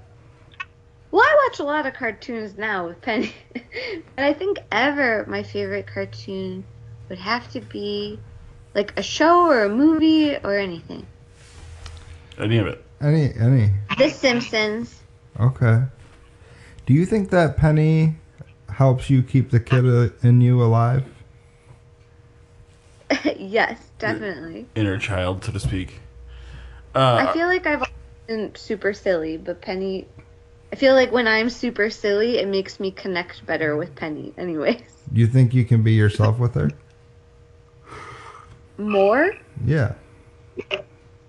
Well, 1.09 1.23
I 1.23 1.47
watch 1.47 1.57
a 1.57 1.63
lot 1.63 1.87
of 1.87 1.95
cartoons 1.95 2.59
now 2.59 2.85
with 2.85 3.01
Penny. 3.01 3.33
but 3.53 4.23
I 4.23 4.33
think 4.33 4.59
ever 4.71 5.25
my 5.27 5.41
favorite 5.41 5.87
cartoon 5.87 6.63
would 7.09 7.17
have 7.17 7.51
to 7.53 7.61
be 7.61 8.19
like 8.75 8.93
a 8.99 9.01
show 9.01 9.47
or 9.47 9.63
a 9.63 9.69
movie 9.69 10.35
or 10.35 10.59
anything. 10.59 11.07
Any 12.37 12.59
of 12.59 12.67
it. 12.67 12.85
Any 13.01 13.33
any. 13.33 13.71
The 13.97 14.09
Simpsons. 14.09 15.01
Okay. 15.39 15.81
Do 16.85 16.93
you 16.93 17.07
think 17.07 17.31
that 17.31 17.57
Penny 17.57 18.15
helps 18.71 19.09
you 19.09 19.23
keep 19.23 19.49
the 19.49 19.59
kid 19.59 19.87
uh, 19.87 20.09
in 20.21 20.39
you 20.39 20.61
alive? 20.61 21.03
yes, 23.37 23.79
definitely. 23.99 24.67
Inner 24.75 24.97
child, 24.97 25.43
so 25.43 25.51
to 25.51 25.59
speak. 25.59 25.99
Uh, 26.95 27.25
I 27.27 27.33
feel 27.33 27.47
like 27.47 27.65
I've 27.65 27.83
been 28.27 28.55
super 28.55 28.93
silly, 28.93 29.37
but 29.37 29.61
Penny. 29.61 30.07
I 30.71 30.75
feel 30.75 30.93
like 30.93 31.11
when 31.11 31.27
I'm 31.27 31.49
super 31.49 31.89
silly, 31.89 32.37
it 32.37 32.47
makes 32.47 32.79
me 32.79 32.91
connect 32.91 33.45
better 33.45 33.75
with 33.75 33.95
Penny. 33.95 34.33
Anyways, 34.37 34.81
you 35.13 35.27
think 35.27 35.53
you 35.53 35.65
can 35.65 35.81
be 35.81 35.93
yourself 35.93 36.39
with 36.39 36.53
her? 36.55 36.69
more? 38.79 39.33
Yeah. 39.65 39.93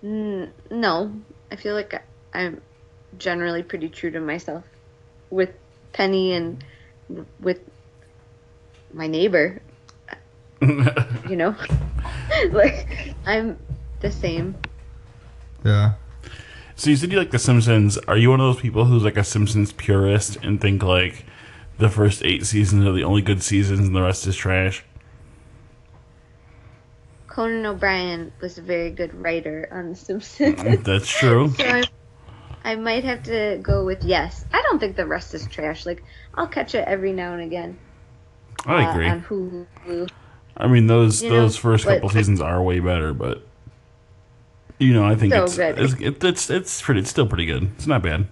N- 0.02 0.52
no, 0.70 1.12
I 1.50 1.56
feel 1.56 1.74
like 1.74 2.02
I'm 2.32 2.62
generally 3.16 3.62
pretty 3.62 3.88
true 3.88 4.10
to 4.12 4.20
myself 4.20 4.64
with 5.30 5.50
Penny 5.92 6.32
and 6.32 6.64
with 7.40 7.60
my 8.92 9.06
neighbor. 9.06 9.60
You 11.28 11.36
know, 11.36 11.54
like 12.50 13.14
I'm 13.24 13.58
the 14.00 14.10
same. 14.10 14.56
Yeah. 15.64 15.92
so 16.74 16.90
you 16.90 16.96
said 16.96 17.12
you 17.12 17.18
like 17.18 17.30
The 17.30 17.38
Simpsons. 17.38 17.98
Are 17.98 18.16
you 18.16 18.30
one 18.30 18.40
of 18.40 18.54
those 18.54 18.60
people 18.60 18.84
who's 18.84 19.04
like 19.04 19.16
a 19.16 19.24
Simpsons 19.24 19.72
purist 19.72 20.36
and 20.42 20.60
think 20.60 20.82
like 20.82 21.24
the 21.78 21.88
first 21.88 22.24
eight 22.24 22.46
seasons 22.46 22.84
are 22.84 22.92
the 22.92 23.04
only 23.04 23.22
good 23.22 23.42
seasons 23.42 23.80
and 23.80 23.94
the 23.94 24.02
rest 24.02 24.26
is 24.26 24.36
trash? 24.36 24.84
Conan 27.28 27.64
O'Brien 27.64 28.32
was 28.40 28.58
a 28.58 28.62
very 28.62 28.90
good 28.90 29.14
writer 29.14 29.68
on 29.70 29.90
The 29.90 29.96
Simpsons. 29.96 30.82
That's 30.82 31.08
true. 31.08 31.54
So 31.56 31.64
I, 31.64 31.84
I 32.64 32.74
might 32.74 33.04
have 33.04 33.22
to 33.24 33.58
go 33.62 33.84
with 33.84 34.02
yes. 34.04 34.44
I 34.52 34.60
don't 34.62 34.78
think 34.78 34.96
the 34.96 35.06
rest 35.06 35.32
is 35.32 35.46
trash. 35.46 35.86
Like 35.86 36.02
I'll 36.34 36.48
catch 36.48 36.74
it 36.74 36.86
every 36.86 37.12
now 37.12 37.32
and 37.32 37.42
again. 37.42 37.78
I 38.66 38.84
uh, 38.84 38.90
agree. 38.90 39.08
on 39.08 39.22
Hulu. 39.22 40.10
I 40.56 40.66
mean, 40.66 40.86
those 40.86 41.22
You 41.22 41.30
know, 41.30 41.36
those 41.42 41.56
first 41.56 41.84
but- 41.84 41.94
couple 41.94 42.10
seasons 42.10 42.40
are 42.40 42.62
way 42.62 42.80
better, 42.80 43.12
but 43.14 43.46
you 44.78 44.94
know, 44.94 45.04
I 45.04 45.14
think 45.14 45.32
So 45.34 45.44
it's, 45.44 45.58
it's 45.58 45.92
it, 46.00 46.24
it's 46.24 46.50
it's 46.50 46.82
pretty. 46.82 47.00
It's 47.00 47.10
still 47.10 47.26
pretty 47.26 47.44
good. 47.46 47.70
It's 47.76 47.86
not 47.86 48.02
bad. 48.02 48.26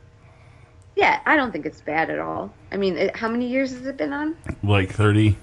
Yeah, 0.96 1.20
I 1.26 1.36
don't 1.36 1.52
think 1.52 1.64
it's 1.66 1.80
bad 1.80 2.10
at 2.10 2.18
all. 2.18 2.52
I 2.72 2.76
mean, 2.76 2.96
it, 2.96 3.14
how 3.16 3.28
many 3.28 3.46
years 3.46 3.70
has 3.70 3.86
it 3.86 3.96
been 3.96 4.12
on? 4.12 4.34
Like 4.62 4.90
thirty, 4.92 5.36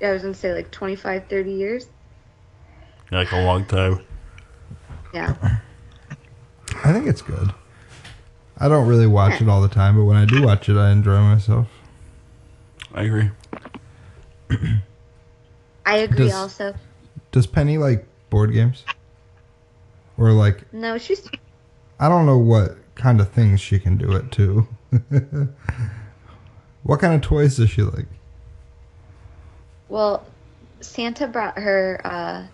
Yeah, 0.00 0.08
I 0.10 0.12
was 0.14 0.22
gonna 0.22 0.34
say 0.34 0.52
like 0.54 0.70
25, 0.70 1.26
30 1.28 1.52
years. 1.52 1.86
like 3.12 3.30
a 3.32 3.44
long 3.44 3.64
time. 3.66 4.00
Yeah. 5.12 5.36
I 6.84 6.92
think 6.92 7.06
it's 7.06 7.22
good. 7.22 7.52
I 8.58 8.68
don't 8.68 8.88
really 8.88 9.06
watch 9.06 9.40
it 9.40 9.48
all 9.48 9.60
the 9.62 9.68
time, 9.68 9.96
but 9.96 10.04
when 10.04 10.16
I 10.16 10.24
do 10.24 10.42
watch 10.42 10.68
it, 10.68 10.76
I 10.76 10.90
enjoy 10.90 11.20
myself. 11.20 11.68
I 12.94 13.02
agree. 13.02 13.30
I 15.86 15.98
agree. 15.98 16.26
Does- 16.26 16.34
also, 16.34 16.74
Does 17.32 17.46
Penny 17.46 17.78
like 17.78 18.06
board 18.30 18.52
games? 18.52 18.84
Or 20.16 20.32
like 20.32 20.72
no, 20.72 20.96
she's 20.98 21.28
I 21.98 22.08
don't 22.08 22.26
know 22.26 22.38
what 22.38 22.76
kind 22.94 23.20
of 23.20 23.30
things 23.30 23.60
she 23.60 23.78
can 23.78 23.96
do 23.96 24.12
it 24.12 24.30
to. 24.32 24.68
what 26.84 27.00
kind 27.00 27.14
of 27.14 27.20
toys 27.20 27.56
does 27.56 27.70
she 27.70 27.82
like? 27.82 28.06
well. 29.88 30.24
Santa 30.80 31.26
brought 31.26 31.58
her 31.58 31.98
uh, 32.04 32.44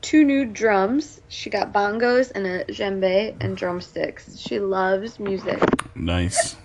two 0.00 0.24
new 0.24 0.46
drums. 0.46 1.20
She 1.28 1.50
got 1.50 1.70
bongos 1.72 2.32
and 2.34 2.46
a 2.46 2.64
djembe 2.64 3.34
and 3.40 3.56
drumsticks. 3.56 4.38
She 4.38 4.58
loves 4.58 5.20
music. 5.20 5.62
Nice. 5.94 6.56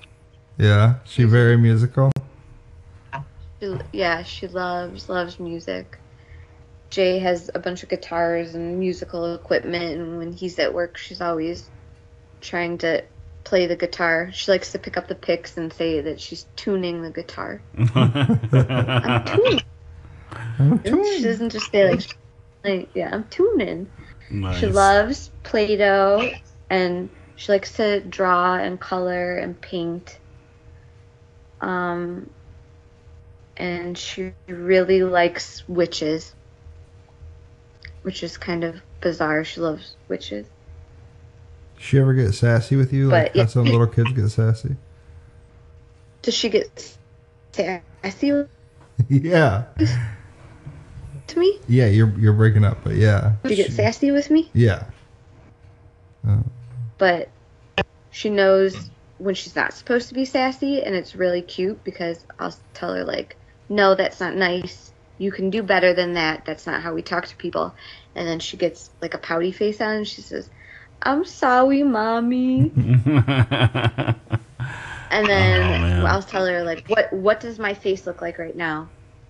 Yeah, 0.58 0.96
she 1.06 1.26
very 1.26 1.58
musical. 1.58 2.12
She, 3.60 3.78
yeah, 3.94 4.24
she 4.24 4.48
loves 4.48 5.10
loves 5.10 5.40
music. 5.40 5.98
Jay 6.90 7.20
has 7.20 7.52
a 7.54 7.60
bunch 7.60 7.84
of 7.84 7.90
guitars 7.90 8.56
and 8.56 8.80
musical 8.80 9.36
equipment, 9.36 10.00
and 10.00 10.18
when 10.18 10.34
he's 10.34 10.58
at 10.60 10.74
work, 10.74 10.98
she's 10.98 11.22
always 11.22 11.70
trying 12.42 12.80
to 12.80 13.04
play 13.44 13.68
the 13.68 13.76
guitar. 13.76 14.32
She 14.34 14.52
likes 14.52 14.72
to 14.72 14.80
pick 14.80 14.98
up 14.98 15.08
the 15.08 15.16
picks 15.16 15.58
and 15.58 15.72
say 15.72 16.02
that 16.02 16.20
she's 16.20 16.46
tuning 16.56 17.02
the 17.02 17.12
guitar. 17.12 17.62
I'm 20.60 20.80
tuning. 20.80 21.18
She 21.18 21.24
doesn't 21.24 21.50
just 21.50 21.72
say 21.72 21.90
like, 21.90 22.18
like 22.64 22.90
yeah, 22.94 23.10
I'm 23.12 23.26
tuning. 23.26 23.90
nice. 24.30 24.60
She 24.60 24.68
loves 24.68 25.32
Play-Doh 25.44 26.32
and 26.70 27.10
she 27.36 27.52
likes 27.52 27.74
to 27.74 28.02
draw 28.02 28.56
and 28.56 28.80
color 28.80 29.38
and 29.38 29.60
paint. 29.60 30.20
Um, 31.62 32.30
and 33.60 33.98
she 33.98 34.32
really 34.48 35.04
likes 35.04 35.68
witches, 35.68 36.34
which 38.02 38.24
is 38.24 38.38
kind 38.38 38.64
of 38.64 38.82
bizarre. 39.02 39.44
She 39.44 39.60
loves 39.60 39.96
witches. 40.08 40.48
She 41.78 42.00
ever 42.00 42.14
get 42.14 42.34
sassy 42.34 42.76
with 42.78 42.92
you? 42.94 43.10
Like 43.10 43.28
But, 43.28 43.36
yeah. 43.36 43.44
how 43.44 43.50
some 43.50 43.66
little 43.66 43.88
kids 43.88 44.12
get 44.14 44.30
sassy? 44.30 44.76
Does 46.22 46.34
she 46.34 46.50
get 46.50 46.98
sassy 47.52 48.46
yeah. 49.10 49.66
to 51.28 51.40
me? 51.40 51.60
Yeah, 51.68 51.88
you're 51.88 52.14
you're 52.20 52.34
breaking 52.34 52.66
up, 52.66 52.80
but 52.84 52.96
yeah. 52.96 53.34
Does 53.44 53.52
she 53.52 53.64
get 53.64 53.72
sassy 53.72 54.12
with 54.12 54.30
me? 54.30 54.50
Yeah. 54.54 54.86
Oh. 56.28 56.44
but 56.98 57.30
she 58.12 58.30
knows 58.30 58.90
when 59.20 59.34
she's 59.34 59.56
not 59.56 59.72
supposed 59.74 60.10
to 60.10 60.14
be 60.14 60.26
sassy 60.26 60.84
and 60.84 60.94
it's 60.94 61.16
really 61.16 61.42
cute 61.42 61.82
because 61.86 62.26
I'll 62.40 62.54
tell 62.74 62.94
her 62.94 63.06
like 63.06 63.38
no 63.70 63.96
that's 63.96 64.20
not 64.20 64.36
nice. 64.36 64.92
You 65.18 65.32
can 65.32 65.50
do 65.50 65.62
better 65.64 65.94
than 65.94 66.14
that. 66.14 66.46
That's 66.46 66.66
not 66.66 66.82
how 66.82 66.94
we 66.94 67.02
talk 67.02 67.28
to 67.28 67.36
people. 67.36 67.74
And 68.16 68.28
then 68.28 68.40
she 68.40 68.58
gets 68.58 68.90
like 69.02 69.14
a 69.14 69.18
pouty 69.18 69.52
face 69.52 69.80
on 69.82 69.98
and 69.98 70.08
she 70.08 70.22
says 70.22 70.50
I'm 71.02 71.24
sorry 71.26 71.84
mommy. 71.84 72.72
And 75.12 75.26
then 75.28 76.02
Oh. 76.02 76.06
I'll 76.06 76.22
tell 76.22 76.46
her 76.46 76.64
like 76.64 76.88
what 76.88 77.12
what 77.12 77.40
does 77.40 77.58
my 77.60 77.74
face 77.74 78.06
look 78.06 78.22
like 78.22 78.38
right 78.38 78.56
now? 78.56 78.90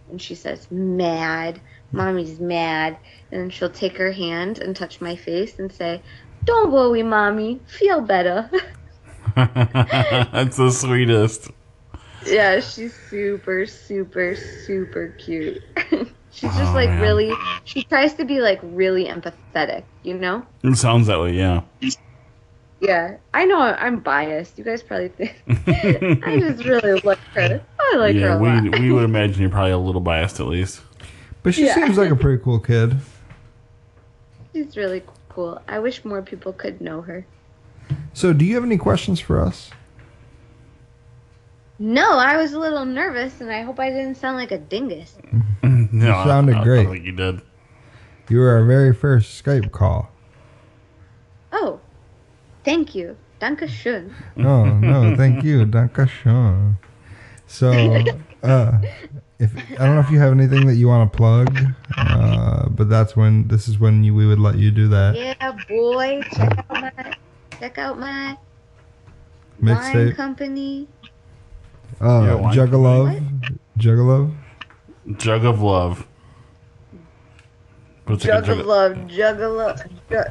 And 0.09 0.21
she 0.21 0.35
says 0.35 0.67
mad. 0.69 1.61
Mommy's 1.91 2.39
mad. 2.39 2.97
And 3.31 3.41
then 3.41 3.49
she'll 3.49 3.69
take 3.69 3.97
her 3.97 4.11
hand 4.11 4.59
and 4.59 4.75
touch 4.75 4.99
my 5.01 5.15
face 5.15 5.57
and 5.57 5.71
say 5.71 6.01
don't 6.43 6.71
worry 6.71 7.03
mommy. 7.03 7.59
Feel 7.65 8.01
better. 8.01 8.49
That's 9.35 10.57
the 10.57 10.71
sweetest. 10.71 11.51
Yeah, 12.29 12.59
she's 12.59 12.93
super, 13.09 13.65
super, 13.65 14.35
super 14.35 15.09
cute. 15.17 15.61
she's 16.31 16.51
just 16.55 16.71
Oh, 16.71 16.73
like 16.73 16.89
man. 16.89 17.01
really. 17.01 17.33
She 17.65 17.83
tries 17.83 18.13
to 18.15 18.25
be 18.25 18.39
like 18.41 18.59
really 18.63 19.05
empathetic, 19.05 19.83
you 20.03 20.13
know? 20.15 20.45
It 20.63 20.75
sounds 20.77 21.07
that 21.07 21.19
way, 21.19 21.33
yeah. 21.33 21.61
Yeah, 22.81 23.17
I 23.33 23.43
know 23.45 23.59
I'm 23.59 23.99
biased. 23.99 24.57
You 24.57 24.63
guys 24.63 24.81
probably 24.81 25.09
think 25.09 25.35
I 26.25 26.39
just 26.39 26.63
really 26.63 27.01
like 27.01 27.17
her. 27.35 27.61
I 27.79 27.95
like 27.97 28.13
her 28.15 28.19
yeah, 28.21 28.35
a 28.35 28.39
we, 28.39 28.47
lot. 28.69 28.79
we 28.79 28.91
would 28.93 29.03
imagine 29.03 29.41
you're 29.41 29.49
probably 29.49 29.71
a 29.71 29.77
little 29.77 29.99
biased 30.01 30.39
at 30.39 30.45
least. 30.47 30.81
But 31.43 31.53
she 31.55 31.65
Yeah. 31.65 31.75
seems 31.75 31.97
like 31.97 32.09
a 32.11 32.15
pretty 32.15 32.41
cool 32.43 32.59
kid. 32.59 32.95
she's 34.53 34.77
really 34.77 35.03
cool. 35.29 35.61
I 35.67 35.79
wish 35.79 36.05
more 36.05 36.21
people 36.21 36.53
could 36.53 36.79
know 36.79 37.01
her. 37.01 37.25
So, 38.13 38.33
do 38.33 38.45
you 38.45 38.55
have 38.55 38.63
any 38.63 38.77
questions 38.77 39.19
for 39.19 39.41
us? 39.41 39.71
No, 41.79 42.17
I 42.17 42.35
was 42.37 42.51
a 42.53 42.59
little 42.59 42.85
nervous, 42.85 43.39
and 43.41 43.49
I 43.49 43.61
hope 43.61 43.79
I 43.79 43.89
didn't 43.89 44.15
sound 44.15 44.35
like 44.37 44.51
a 44.51 44.57
dingus. 44.57 45.17
no, 45.63 46.11
I- 46.13 46.25
sounded 46.25 46.55
I, 46.57 46.63
great. 46.63 46.87
I 46.87 46.91
think 46.91 47.05
you 47.05 47.13
did. 47.13 47.41
You 48.29 48.39
were 48.39 48.49
our 48.49 48.63
very 48.65 48.93
first 48.93 49.43
Skype 49.43 49.71
call. 49.71 50.11
Oh, 51.51 51.79
thank 52.63 52.93
you. 52.93 53.17
Danke 53.39 53.67
schön. 53.69 54.11
Oh 54.37 54.65
no, 54.65 55.15
thank 55.15 55.43
you, 55.43 55.65
Dankeschön. 55.65 56.75
So, 57.47 57.71
uh, 58.43 58.77
if 59.39 59.55
I 59.79 59.85
don't 59.85 59.95
know 59.95 60.01
if 60.01 60.11
you 60.11 60.19
have 60.19 60.33
anything 60.33 60.67
that 60.67 60.75
you 60.75 60.87
want 60.89 61.11
to 61.11 61.17
plug, 61.17 61.57
uh, 61.97 62.67
but 62.69 62.89
that's 62.89 63.15
when 63.15 63.47
this 63.47 63.67
is 63.67 63.79
when 63.79 64.03
you, 64.03 64.13
we 64.13 64.27
would 64.27 64.37
let 64.39 64.57
you 64.57 64.69
do 64.69 64.87
that 64.89 65.15
Yeah, 65.15 65.53
boy, 65.67 66.21
check 66.35 66.59
out 66.59 66.69
my 66.69 66.91
check 67.59 67.77
out 67.79 67.97
my 67.97 68.37
wine 69.61 69.75
mixtape. 69.77 70.15
company. 70.15 70.87
Uh, 72.01 72.23
Yeah, 72.25 72.33
wine 72.35 72.55
Juggalove, 72.55 73.57
Juggalove. 73.77 74.33
Jug 75.17 75.45
of 75.45 75.61
love. 75.61 76.07
What's 78.05 78.25
like 78.25 78.43
a 78.43 78.47
Jug 78.47 78.59
of 78.59 78.65
love, 78.65 78.93
juggalo, 79.07 79.89
ju- 80.09 80.23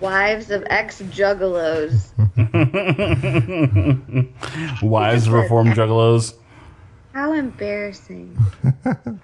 wives 0.00 0.50
of 0.50 0.64
ex 0.70 1.02
juggalos. 1.02 2.12
Wives 4.82 5.26
of 5.26 5.32
said 5.32 5.42
reformed 5.42 5.74
juggalos. 5.74 6.34
How 7.12 7.32
embarrassing! 7.32 8.36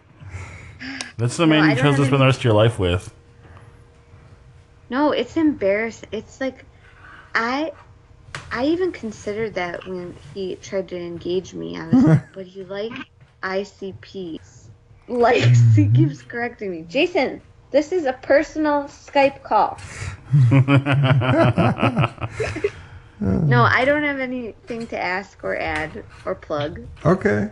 That's 1.17 1.37
the 1.37 1.47
No, 1.47 1.51
man 1.51 1.63
I 1.65 1.71
you 1.71 1.75
don't 1.77 1.85
chose 1.85 1.95
to 1.97 2.03
have 2.03 2.07
spend 2.09 2.23
the 2.23 2.27
rest 2.27 2.39
of 2.39 2.45
your 2.45 2.55
life 2.55 2.79
with. 2.79 3.15
No, 4.91 5.13
it's 5.13 5.37
embarrassing. 5.37 6.09
It's 6.13 6.41
like, 6.41 6.65
I, 7.35 7.73
I 8.51 8.67
even 8.67 8.93
considered 8.93 9.55
that 9.55 9.87
when 9.87 10.15
he 10.33 10.57
tried 10.57 10.89
to 10.89 10.97
engage 10.97 11.55
me. 11.55 11.77
I 11.77 11.89
was 11.89 12.05
like, 12.05 12.23
but 12.33 12.47
he 12.47 12.65
like 12.65 12.93
ICPs. 13.43 14.69
Likes. 15.09 15.61
He 15.77 15.89
keeps 15.89 16.23
correcting 16.23 16.71
me. 16.71 16.85
Jason, 16.89 17.41
this 17.71 17.93
is 17.93 18.05
a 18.05 18.15
personal 18.15 18.85
Skype 18.85 19.43
call. 19.43 19.79
No, 23.21 23.63
I 23.63 23.85
don't 23.85 24.03
have 24.03 24.19
anything 24.19 24.87
to 24.89 24.99
ask 24.99 25.43
or 25.45 25.57
add 25.57 26.05
or 26.27 26.35
plug. 26.35 26.83
Okay. 27.05 27.51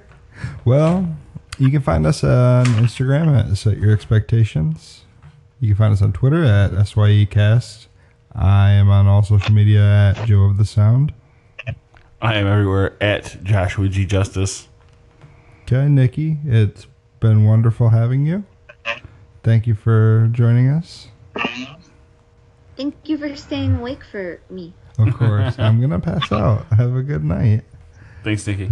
Well, 0.64 1.16
you 1.59 1.70
can 1.70 1.80
find 1.80 2.07
us 2.07 2.24
on 2.24 2.64
Instagram 2.66 3.39
at 3.39 3.57
Set 3.57 3.78
Your 3.78 3.93
Expectations. 3.93 5.05
You 5.61 5.68
can 5.68 5.76
find 5.76 5.93
us 5.93 6.03
on 6.03 6.12
Twitter 6.12 6.45
at 6.45 6.72
SYEcast. 6.72 7.87
I 8.35 8.70
am 8.72 8.89
on 8.89 9.07
all 9.07 9.22
social 9.22 9.53
media 9.53 9.83
at 9.83 10.26
Joe 10.26 10.45
of 10.45 10.57
the 10.57 10.64
Sound. 10.64 11.12
I 12.20 12.37
am 12.37 12.47
everywhere 12.47 12.97
at 13.01 13.43
Joshua 13.43 13.89
G 13.89 14.07
Justice. 14.07 14.68
Okay, 15.62 15.89
Nikki, 15.89 16.39
it's 16.45 16.87
been 17.20 17.45
wonderful 17.45 17.91
having 17.91 18.26
you. 18.26 18.45
Thank 19.43 19.66
you 19.66 19.74
for 19.74 20.28
joining 20.33 20.68
us. 20.68 21.09
Thank 22.76 22.95
you 23.05 23.18
for 23.18 23.35
staying 23.37 23.76
awake 23.76 24.03
for 24.11 24.41
me. 24.51 24.72
Of 24.99 25.14
course, 25.14 25.57
I'm 25.59 25.78
going 25.78 25.91
to 25.91 25.99
pass 25.99 26.30
out. 26.33 26.66
Have 26.72 26.95
a 26.95 27.03
good 27.03 27.24
night. 27.24 27.62
Thanks, 28.22 28.47
Nikki. 28.47 28.70